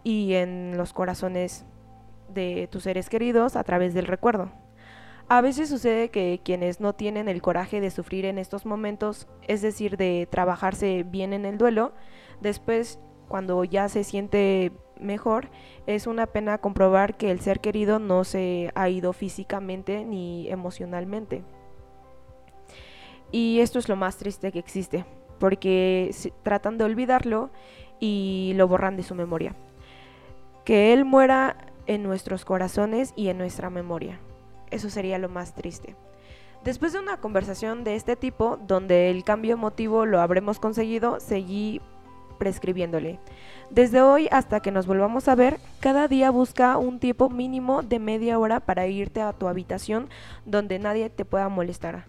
y 0.04 0.36
en 0.36 0.78
los 0.78 0.94
corazones 0.94 1.66
de 2.30 2.70
tus 2.72 2.84
seres 2.84 3.10
queridos 3.10 3.56
a 3.56 3.64
través 3.64 3.96
del 3.96 4.06
recuerdo. 4.06 4.52
A 5.28 5.42
veces 5.42 5.70
sucede 5.70 6.10
que 6.10 6.40
quienes 6.46 6.80
no 6.80 6.94
tienen 6.94 7.28
el 7.30 7.42
coraje 7.42 7.82
de 7.82 7.90
sufrir 7.90 8.26
en 8.26 8.38
estos 8.38 8.64
momentos, 8.68 9.28
es 9.48 9.64
decir, 9.64 9.98
de 9.98 10.28
trabajarse 10.30 11.02
bien 11.02 11.34
en 11.34 11.46
el 11.46 11.58
duelo, 11.58 11.94
después 12.42 13.00
cuando 13.28 13.64
ya 13.64 13.90
se 13.90 14.04
siente 14.04 14.72
mejor, 15.02 15.50
es 15.88 16.06
una 16.06 16.28
pena 16.28 16.60
comprobar 16.60 17.18
que 17.18 17.32
el 17.32 17.40
ser 17.40 17.60
querido 17.60 17.98
no 17.98 18.24
se 18.24 18.70
ha 18.76 18.88
ido 18.88 19.14
físicamente 19.14 20.06
ni 20.06 20.48
emocionalmente. 20.52 21.44
Y 23.32 23.60
esto 23.60 23.80
es 23.80 23.90
lo 23.90 23.96
más 23.96 24.18
triste 24.18 24.52
que 24.52 24.60
existe, 24.60 25.06
porque 25.40 26.14
tratan 26.44 26.78
de 26.78 26.86
olvidarlo 26.86 27.50
y 28.00 28.54
lo 28.56 28.68
borran 28.68 28.96
de 28.96 29.04
su 29.04 29.16
memoria. 29.16 29.56
Que 30.66 30.94
Él 30.94 31.06
muera 31.06 31.58
en 31.86 32.04
nuestros 32.04 32.46
corazones 32.46 33.14
y 33.16 33.30
en 33.30 33.38
nuestra 33.38 33.70
memoria. 33.70 34.20
Eso 34.72 34.90
sería 34.90 35.18
lo 35.18 35.30
más 35.30 35.56
triste. 35.56 35.96
Después 36.64 36.92
de 36.92 37.00
una 37.00 37.18
conversación 37.18 37.84
de 37.84 37.96
este 37.96 38.16
tipo, 38.16 38.58
donde 38.68 39.10
el 39.10 39.24
cambio 39.24 39.54
emotivo 39.54 40.06
lo 40.06 40.20
habremos 40.20 40.60
conseguido, 40.60 41.20
seguí 41.20 41.82
prescribiéndole. 42.38 43.20
Desde 43.70 44.02
hoy 44.02 44.28
hasta 44.32 44.60
que 44.60 44.72
nos 44.72 44.88
volvamos 44.88 45.28
a 45.28 45.36
ver, 45.36 45.60
cada 45.80 46.08
día 46.08 46.30
busca 46.30 46.78
un 46.78 47.00
tiempo 47.00 47.30
mínimo 47.30 47.84
de 47.84 48.00
media 48.00 48.40
hora 48.40 48.60
para 48.60 48.88
irte 48.88 49.22
a 49.22 49.34
tu 49.34 49.48
habitación 49.48 50.10
donde 50.46 50.80
nadie 50.80 51.10
te 51.10 51.26
pueda 51.26 51.50
molestar. 51.50 52.06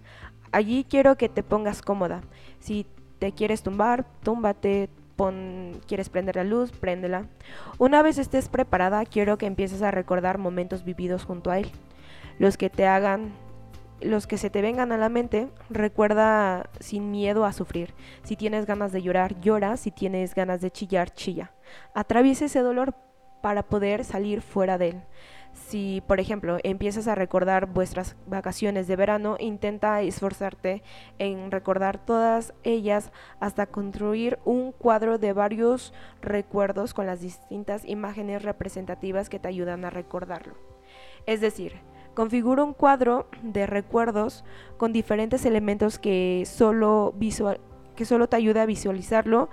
Allí 0.53 0.85
quiero 0.89 1.17
que 1.17 1.29
te 1.29 1.43
pongas 1.43 1.83
cómoda. 1.83 2.23
Si 2.61 2.87
te 3.19 3.33
quieres 3.33 3.63
tumbar, 3.63 4.07
túmbate. 4.23 4.89
Pon, 5.17 5.81
quieres 5.89 6.11
prender 6.11 6.37
la 6.37 6.45
luz, 6.45 6.71
préndela. 6.71 7.27
Una 7.79 8.03
vez 8.03 8.19
estés 8.19 8.49
preparada, 8.49 9.05
quiero 9.05 9.37
que 9.37 9.47
empieces 9.47 9.83
a 9.83 9.91
recordar 9.91 10.39
momentos 10.39 10.85
vividos 10.85 11.25
junto 11.25 11.51
a 11.51 11.59
él. 11.59 11.73
Los 12.39 12.57
que 12.57 12.71
te 12.71 12.87
hagan 12.87 13.33
los 14.01 14.27
que 14.27 14.39
se 14.39 14.51
te 14.51 14.63
vengan 14.63 14.93
a 14.93 14.97
la 14.97 15.09
mente, 15.09 15.49
recuerda 15.71 16.71
sin 16.79 17.11
miedo 17.11 17.45
a 17.45 17.53
sufrir. 17.53 17.95
Si 18.23 18.37
tienes 18.37 18.67
ganas 18.67 18.93
de 18.93 19.03
llorar, 19.03 19.41
llora. 19.41 19.77
Si 19.77 19.91
tienes 19.91 20.35
ganas 20.35 20.61
de 20.61 20.71
chillar, 20.71 21.13
chilla. 21.13 21.53
Atraviesa 21.95 22.45
ese 22.45 22.61
dolor 22.61 22.95
para 23.43 23.65
poder 23.65 24.05
salir 24.05 24.41
fuera 24.43 24.79
de 24.79 24.91
él. 24.91 25.03
Si, 25.53 26.03
por 26.07 26.19
ejemplo, 26.19 26.59
empiezas 26.63 27.09
a 27.09 27.15
recordar 27.15 27.67
vuestras 27.67 28.17
vacaciones 28.27 28.87
de 28.87 28.97
verano, 28.97 29.37
intenta 29.39 30.01
esforzarte 30.01 30.83
en 31.19 31.51
recordar 31.51 31.99
todas 31.99 32.55
ellas 32.63 33.13
hasta 33.39 33.67
construir 33.67 34.39
un 34.45 34.73
cuadro 34.73 35.19
de 35.19 35.33
varios 35.33 35.93
recuerdos 36.23 36.95
con 36.95 37.07
las 37.07 37.21
distintas 37.21 37.85
imágenes 37.85 38.43
representativas 38.43 39.29
que 39.29 39.39
te 39.39 39.49
ayudan 39.49 39.85
a 39.85 39.91
recordarlo. 39.91 40.55
Es 41.27 41.41
decir, 41.41 41.75
configura 42.15 42.65
un 42.65 42.73
cuadro 42.73 43.29
de 43.43 43.67
recuerdos 43.67 44.45
con 44.77 44.93
diferentes 44.93 45.45
elementos 45.45 45.99
que 45.99 46.45
solo, 46.47 47.15
que 47.95 48.05
solo 48.05 48.29
te 48.29 48.37
ayude 48.37 48.61
a 48.61 48.67
visualizarlo 48.67 49.51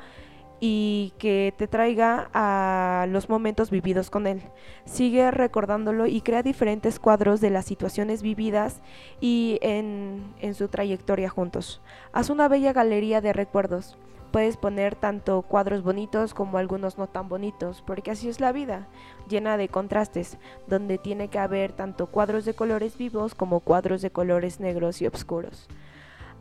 y 0.59 1.13
que 1.17 1.53
te 1.57 1.67
traiga 1.67 2.29
a 2.33 3.07
los 3.09 3.29
momentos 3.29 3.69
vividos 3.69 4.09
con 4.09 4.27
él. 4.27 4.41
Sigue 4.85 5.31
recordándolo 5.31 6.07
y 6.07 6.21
crea 6.21 6.43
diferentes 6.43 6.99
cuadros 6.99 7.41
de 7.41 7.49
las 7.49 7.65
situaciones 7.65 8.21
vividas 8.21 8.81
y 9.19 9.59
en, 9.61 10.33
en, 10.39 10.53
su 10.53 10.67
trayectoria 10.67 11.29
juntos. 11.29 11.81
Haz 12.13 12.29
una 12.29 12.47
bella 12.47 12.73
galería 12.73 13.21
de 13.21 13.33
recuerdos. 13.33 13.97
Puedes 14.31 14.57
poner 14.57 14.95
tanto 14.95 15.43
cuadros 15.43 15.81
bonitos 15.81 16.33
como 16.33 16.57
algunos 16.57 16.97
no 16.97 17.07
tan 17.07 17.29
bonitos, 17.29 17.81
porque 17.85 18.11
así 18.11 18.27
es 18.27 18.41
la 18.41 18.51
vida, 18.51 18.87
llena 19.29 19.55
de 19.55 19.69
contrastes, 19.69 20.37
donde 20.67 20.97
tiene 20.97 21.29
que 21.29 21.39
haber 21.39 21.71
tanto 21.71 22.07
cuadros 22.07 22.43
de 22.43 22.53
colores 22.53 22.97
vivos 22.97 23.33
como 23.33 23.61
cuadros 23.61 24.01
de 24.01 24.11
colores 24.11 24.59
negros 24.59 25.01
y 25.01 25.07
oscuros. 25.07 25.69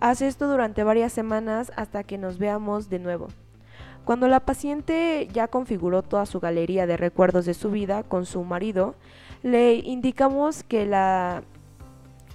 Haz 0.00 0.22
esto 0.22 0.48
durante 0.48 0.83
varias 0.83 1.12
semanas 1.12 1.72
hasta 1.77 2.03
que 2.03 2.18
nos 2.18 2.38
veamos 2.38 2.90
de 2.90 2.98
nuevo. 2.98 3.29
Cuando 4.05 4.29
la 4.29 4.40
paciente 4.40 5.29
ya 5.33 5.49
configuró 5.49 6.03
toda 6.03 6.27
su 6.27 6.38
galería 6.40 6.87
de 6.87 6.97
recuerdos 6.97 7.47
de 7.47 7.55
su 7.55 7.71
vida 7.71 8.03
con 8.03 8.27
su 8.27 8.45
marido, 8.45 8.95
le 9.43 9.75
indicamos 9.77 10.62
que 10.62 10.85
la, 10.85 11.43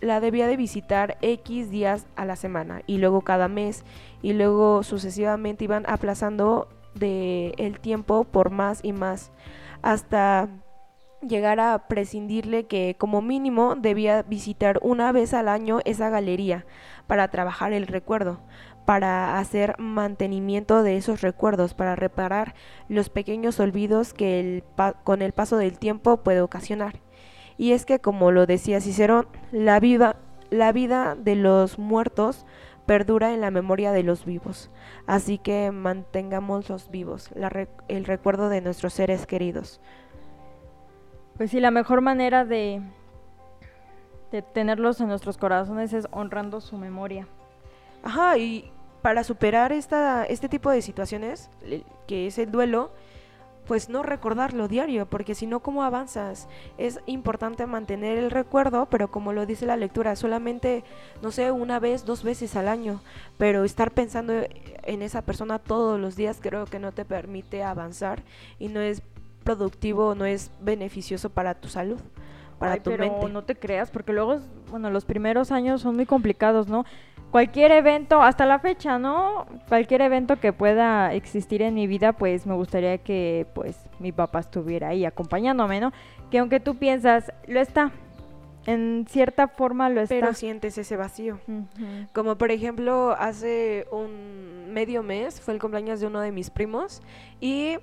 la 0.01 0.19
debía 0.19 0.47
de 0.47 0.57
visitar 0.57 1.17
X 1.21 1.69
días 1.69 2.07
a 2.15 2.25
la 2.25 2.35
semana 2.35 2.81
y 2.87 2.97
luego 2.97 3.21
cada 3.21 3.47
mes 3.47 3.83
y 4.21 4.33
luego 4.33 4.83
sucesivamente 4.83 5.63
iban 5.65 5.85
aplazando 5.87 6.67
de 6.95 7.53
el 7.57 7.79
tiempo 7.79 8.23
por 8.23 8.49
más 8.49 8.79
y 8.83 8.93
más 8.93 9.31
hasta 9.81 10.49
llegar 11.21 11.59
a 11.59 11.87
prescindirle 11.87 12.65
que 12.65 12.95
como 12.97 13.21
mínimo 13.21 13.75
debía 13.75 14.23
visitar 14.23 14.79
una 14.81 15.11
vez 15.11 15.33
al 15.33 15.49
año 15.49 15.79
esa 15.85 16.09
galería 16.09 16.65
para 17.07 17.27
trabajar 17.27 17.73
el 17.73 17.87
recuerdo, 17.87 18.39
para 18.89 19.37
hacer 19.37 19.75
mantenimiento 19.77 20.81
de 20.81 20.97
esos 20.97 21.21
recuerdos, 21.21 21.75
para 21.75 21.95
reparar 21.95 22.55
los 22.87 23.09
pequeños 23.09 23.59
olvidos 23.59 24.15
que 24.15 24.39
el 24.39 24.63
con 25.03 25.21
el 25.21 25.31
paso 25.31 25.57
del 25.57 25.77
tiempo 25.77 26.17
puede 26.17 26.41
ocasionar. 26.41 26.95
Y 27.55 27.73
es 27.73 27.85
que, 27.85 27.99
como 27.99 28.31
lo 28.31 28.47
decía 28.47 28.81
Cicerón, 28.81 29.27
la 29.51 29.79
vida, 29.79 30.15
la 30.49 30.71
vida 30.71 31.15
de 31.15 31.35
los 31.35 31.77
muertos 31.77 32.47
perdura 32.87 33.31
en 33.31 33.41
la 33.41 33.51
memoria 33.51 33.91
de 33.91 34.01
los 34.01 34.25
vivos. 34.25 34.71
Así 35.05 35.37
que 35.37 35.69
mantengamos 35.69 36.67
los 36.67 36.89
vivos, 36.89 37.29
el 37.89 38.05
recuerdo 38.05 38.49
de 38.49 38.61
nuestros 38.61 38.93
seres 38.93 39.27
queridos. 39.27 39.81
Pues 41.37 41.51
sí, 41.51 41.59
la 41.59 41.69
mejor 41.69 42.01
manera 42.01 42.43
de, 42.43 42.81
de 44.31 44.41
tenerlos 44.41 44.99
en 44.99 45.09
nuestros 45.09 45.37
corazones 45.37 45.93
es 45.93 46.07
honrando 46.09 46.59
su 46.59 46.75
memoria. 46.75 47.27
Ajá, 48.01 48.37
y 48.39 48.71
para 49.01 49.23
superar 49.23 49.71
esta, 49.71 50.25
este 50.25 50.49
tipo 50.49 50.69
de 50.69 50.81
situaciones, 50.81 51.49
que 52.07 52.27
es 52.27 52.37
el 52.37 52.51
duelo, 52.51 52.91
pues 53.69 53.87
no 53.87 54.01
recordarlo 54.01 54.67
diario, 54.67 55.05
porque 55.05 55.35
si 55.35 55.45
no, 55.45 55.59
¿cómo 55.59 55.83
avanzas? 55.83 56.47
Es 56.79 56.99
importante 57.05 57.67
mantener 57.67 58.17
el 58.17 58.31
recuerdo, 58.31 58.87
pero 58.87 59.11
como 59.11 59.31
lo 59.31 59.45
dice 59.45 59.67
la 59.67 59.77
lectura, 59.77 60.15
solamente, 60.15 60.83
no 61.21 61.29
sé, 61.29 61.51
una 61.51 61.79
vez, 61.79 62.03
dos 62.03 62.23
veces 62.23 62.55
al 62.55 62.67
año, 62.67 62.99
pero 63.37 63.63
estar 63.63 63.91
pensando 63.91 64.33
en 64.33 65.01
esa 65.03 65.21
persona 65.21 65.59
todos 65.59 65.99
los 65.99 66.15
días 66.15 66.39
creo 66.41 66.65
que 66.65 66.79
no 66.79 66.93
te 66.93 67.05
permite 67.05 67.61
avanzar 67.61 68.23
y 68.57 68.69
no 68.69 68.81
es 68.81 69.03
productivo, 69.43 70.15
no 70.15 70.25
es 70.25 70.49
beneficioso 70.59 71.29
para 71.29 71.53
tu 71.53 71.67
salud. 71.69 71.99
Para 72.59 72.77
tu 72.77 72.91
pero 72.91 73.27
no 73.29 73.43
te 73.43 73.55
creas, 73.55 73.89
porque 73.89 74.13
luego, 74.13 74.39
bueno, 74.69 74.89
los 74.89 75.05
primeros 75.05 75.51
años 75.51 75.81
son 75.81 75.95
muy 75.95 76.05
complicados, 76.05 76.67
¿no? 76.67 76.85
cualquier 77.31 77.71
evento, 77.71 78.21
hasta 78.21 78.45
la 78.45 78.59
fecha, 78.59 78.97
¿no? 78.97 79.45
Cualquier 79.67 80.01
evento 80.01 80.39
que 80.39 80.53
pueda 80.53 81.13
existir 81.13 81.61
en 81.61 81.75
mi 81.75 81.87
vida, 81.87 82.13
pues 82.13 82.45
me 82.45 82.55
gustaría 82.55 82.97
que 82.99 83.47
pues 83.53 83.77
mi 83.99 84.11
papá 84.11 84.39
estuviera 84.39 84.89
ahí 84.89 85.05
acompañándome, 85.05 85.79
¿no? 85.79 85.91
Que 86.31 86.39
aunque 86.39 86.59
tú 86.59 86.75
piensas, 86.75 87.31
lo 87.47 87.59
está. 87.59 87.91
En 88.65 89.05
cierta 89.09 89.47
forma 89.47 89.89
lo 89.89 90.01
está. 90.01 90.15
Pero 90.15 90.33
sientes 90.33 90.77
ese 90.77 90.97
vacío. 90.97 91.39
Como 92.13 92.37
por 92.37 92.51
ejemplo, 92.51 93.15
hace 93.17 93.87
un 93.91 94.71
medio 94.73 95.01
mes 95.01 95.39
fue 95.41 95.53
el 95.53 95.59
cumpleaños 95.59 95.99
de 95.99 96.07
uno 96.07 96.19
de 96.21 96.31
mis 96.31 96.49
primos 96.49 97.01
y 97.39 97.77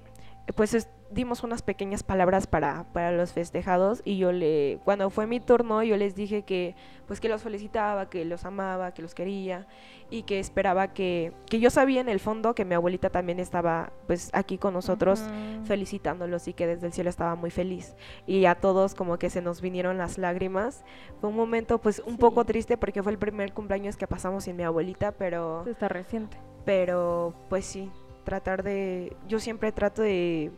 pues 0.54 0.88
dimos 1.10 1.42
unas 1.42 1.62
pequeñas 1.62 2.02
palabras 2.02 2.46
para, 2.46 2.84
para 2.92 3.12
los 3.12 3.32
festejados 3.32 4.02
y 4.04 4.18
yo 4.18 4.32
le, 4.32 4.80
cuando 4.84 5.10
fue 5.10 5.26
mi 5.26 5.40
turno, 5.40 5.82
yo 5.82 5.96
les 5.96 6.14
dije 6.14 6.42
que 6.42 6.74
pues 7.06 7.20
que 7.20 7.28
los 7.28 7.42
felicitaba, 7.42 8.10
que 8.10 8.24
los 8.24 8.44
amaba, 8.44 8.92
que 8.92 9.02
los 9.02 9.14
quería 9.14 9.66
y 10.10 10.22
que 10.22 10.40
esperaba 10.40 10.88
que, 10.88 11.32
que 11.48 11.60
yo 11.60 11.70
sabía 11.70 12.00
en 12.00 12.08
el 12.08 12.20
fondo 12.20 12.54
que 12.54 12.64
mi 12.64 12.74
abuelita 12.74 13.10
también 13.10 13.38
estaba 13.38 13.92
pues 14.06 14.30
aquí 14.32 14.58
con 14.58 14.74
nosotros 14.74 15.22
felicitándolos 15.64 16.48
y 16.48 16.52
que 16.52 16.66
desde 16.66 16.86
el 16.86 16.92
cielo 16.92 17.10
estaba 17.10 17.34
muy 17.34 17.50
feliz 17.50 17.94
y 18.26 18.46
a 18.46 18.56
todos 18.56 18.94
como 18.94 19.18
que 19.18 19.30
se 19.30 19.42
nos 19.42 19.60
vinieron 19.60 19.98
las 19.98 20.18
lágrimas. 20.18 20.84
Fue 21.20 21.30
un 21.30 21.36
momento 21.36 21.78
pues 21.78 22.02
un 22.04 22.18
poco 22.18 22.44
triste 22.44 22.76
porque 22.76 23.02
fue 23.02 23.12
el 23.12 23.18
primer 23.18 23.52
cumpleaños 23.52 23.96
que 23.96 24.06
pasamos 24.06 24.44
sin 24.44 24.56
mi 24.56 24.64
abuelita, 24.64 25.12
pero... 25.12 25.64
Está 25.66 25.88
reciente. 25.88 26.36
Pero 26.64 27.34
pues 27.48 27.64
sí, 27.64 27.90
tratar 28.24 28.62
de... 28.62 29.16
Yo 29.28 29.38
siempre 29.38 29.72
trato 29.72 30.02
de 30.02 30.50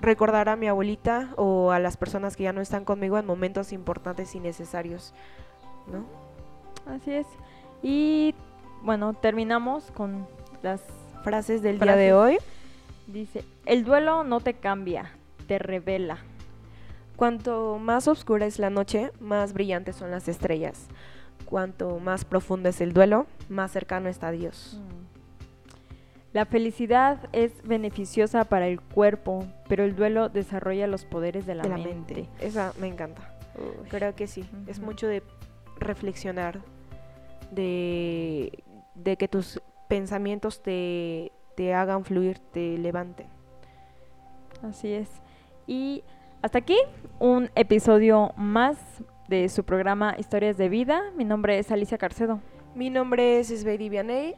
recordar 0.00 0.48
a 0.48 0.56
mi 0.56 0.68
abuelita 0.68 1.30
o 1.36 1.70
a 1.70 1.78
las 1.78 1.96
personas 1.96 2.36
que 2.36 2.44
ya 2.44 2.52
no 2.52 2.60
están 2.60 2.84
conmigo 2.84 3.18
en 3.18 3.26
momentos 3.26 3.72
importantes 3.72 4.34
y 4.34 4.40
necesarios, 4.40 5.14
¿no? 5.86 6.04
Así 6.92 7.12
es. 7.12 7.26
Y 7.82 8.34
bueno, 8.82 9.14
terminamos 9.14 9.90
con 9.92 10.26
las 10.62 10.82
frases 11.22 11.62
del 11.62 11.78
día 11.78 11.96
de 11.96 12.12
hoy. 12.12 12.38
Dice, 13.06 13.44
el 13.66 13.84
duelo 13.84 14.24
no 14.24 14.40
te 14.40 14.54
cambia, 14.54 15.10
te 15.46 15.58
revela. 15.58 16.18
Cuanto 17.16 17.78
más 17.78 18.08
oscura 18.08 18.46
es 18.46 18.58
la 18.58 18.70
noche, 18.70 19.12
más 19.20 19.52
brillantes 19.52 19.96
son 19.96 20.10
las 20.10 20.28
estrellas. 20.28 20.88
Cuanto 21.44 21.98
más 22.00 22.24
profundo 22.24 22.68
es 22.68 22.80
el 22.80 22.92
duelo, 22.92 23.26
más 23.48 23.70
cercano 23.70 24.08
está 24.08 24.30
Dios. 24.30 24.80
Mm. 24.80 25.03
La 26.34 26.46
felicidad 26.46 27.28
es 27.32 27.52
beneficiosa 27.62 28.42
para 28.42 28.66
el 28.66 28.80
cuerpo, 28.80 29.46
pero 29.68 29.84
el 29.84 29.94
duelo 29.94 30.28
desarrolla 30.28 30.88
los 30.88 31.04
poderes 31.04 31.46
de 31.46 31.54
la, 31.54 31.62
mente. 31.62 32.28
Esa 32.40 32.72
me 32.80 32.88
encanta. 32.88 33.36
Creo 33.88 34.16
que 34.16 34.26
sí. 34.26 34.44
Es 34.66 34.80
mucho 34.80 35.06
de 35.06 35.22
reflexionar, 35.78 36.60
de, 37.52 38.64
de 38.96 39.16
que 39.16 39.28
tus 39.28 39.62
pensamientos 39.88 40.60
te, 40.60 41.30
te 41.54 41.72
hagan 41.72 42.04
fluir, 42.04 42.40
te 42.40 42.78
levanten. 42.78 43.28
Así 44.60 44.92
es. 44.92 45.08
Y 45.68 46.02
hasta 46.42 46.58
aquí 46.58 46.78
un 47.20 47.48
episodio 47.54 48.32
más 48.36 48.76
de 49.28 49.48
su 49.48 49.62
programa 49.62 50.16
Historias 50.18 50.56
de 50.56 50.68
Vida. 50.68 51.00
Mi 51.16 51.24
nombre 51.24 51.60
es 51.60 51.70
Alicia 51.70 51.96
Carcedo. 51.96 52.40
Mi 52.74 52.90
nombre 52.90 53.38
es 53.38 53.50
Sveidi 53.50 53.88
Vianey. 53.88 54.34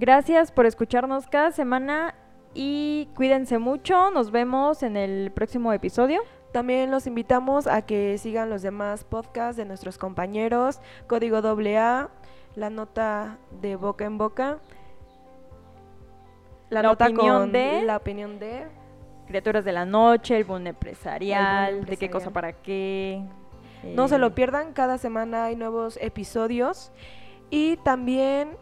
Gracias 0.00 0.50
por 0.50 0.64
escucharnos 0.64 1.26
cada 1.26 1.52
semana 1.52 2.14
y 2.54 3.10
cuídense 3.14 3.58
mucho. 3.58 4.10
Nos 4.10 4.30
vemos 4.30 4.82
en 4.82 4.96
el 4.96 5.30
próximo 5.30 5.74
episodio. 5.74 6.22
También 6.52 6.90
los 6.90 7.06
invitamos 7.06 7.66
a 7.66 7.82
que 7.82 8.16
sigan 8.16 8.48
los 8.48 8.62
demás 8.62 9.04
podcasts 9.04 9.58
de 9.58 9.66
nuestros 9.66 9.98
compañeros, 9.98 10.80
Código 11.06 11.36
AA, 11.36 12.08
La 12.54 12.70
Nota 12.70 13.36
de 13.60 13.76
Boca 13.76 14.06
en 14.06 14.16
Boca, 14.16 14.56
La, 16.70 16.80
Nota 16.80 17.04
opinión 17.04 17.52
de 17.52 17.82
La 17.82 17.98
Opinión 17.98 18.38
de 18.38 18.68
Criaturas 19.26 19.66
de 19.66 19.72
la 19.72 19.84
Noche, 19.84 20.34
El 20.34 20.44
Boom 20.44 20.66
Empresarial, 20.66 21.84
De 21.84 21.98
qué 21.98 22.08
cosa 22.08 22.30
para 22.30 22.54
qué. 22.54 23.22
No 23.84 24.08
se 24.08 24.16
lo 24.16 24.28
eh, 24.28 24.30
pierdan, 24.30 24.72
cada 24.72 24.96
semana 24.96 25.44
hay 25.44 25.56
nuevos 25.56 25.98
episodios 26.00 26.90
y 27.50 27.76
también 27.78 28.56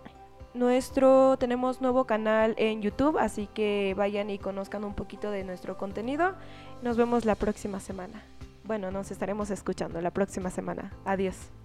nuestro, 0.58 1.36
tenemos 1.38 1.80
nuevo 1.80 2.04
canal 2.04 2.54
en 2.58 2.82
YouTube, 2.82 3.18
así 3.18 3.48
que 3.54 3.94
vayan 3.96 4.30
y 4.30 4.38
conozcan 4.38 4.84
un 4.84 4.94
poquito 4.94 5.30
de 5.30 5.44
nuestro 5.44 5.78
contenido. 5.78 6.34
Nos 6.82 6.96
vemos 6.96 7.24
la 7.24 7.34
próxima 7.34 7.80
semana. 7.80 8.22
Bueno, 8.64 8.90
nos 8.90 9.10
estaremos 9.10 9.50
escuchando 9.50 10.00
la 10.00 10.10
próxima 10.10 10.50
semana. 10.50 10.92
Adiós. 11.04 11.57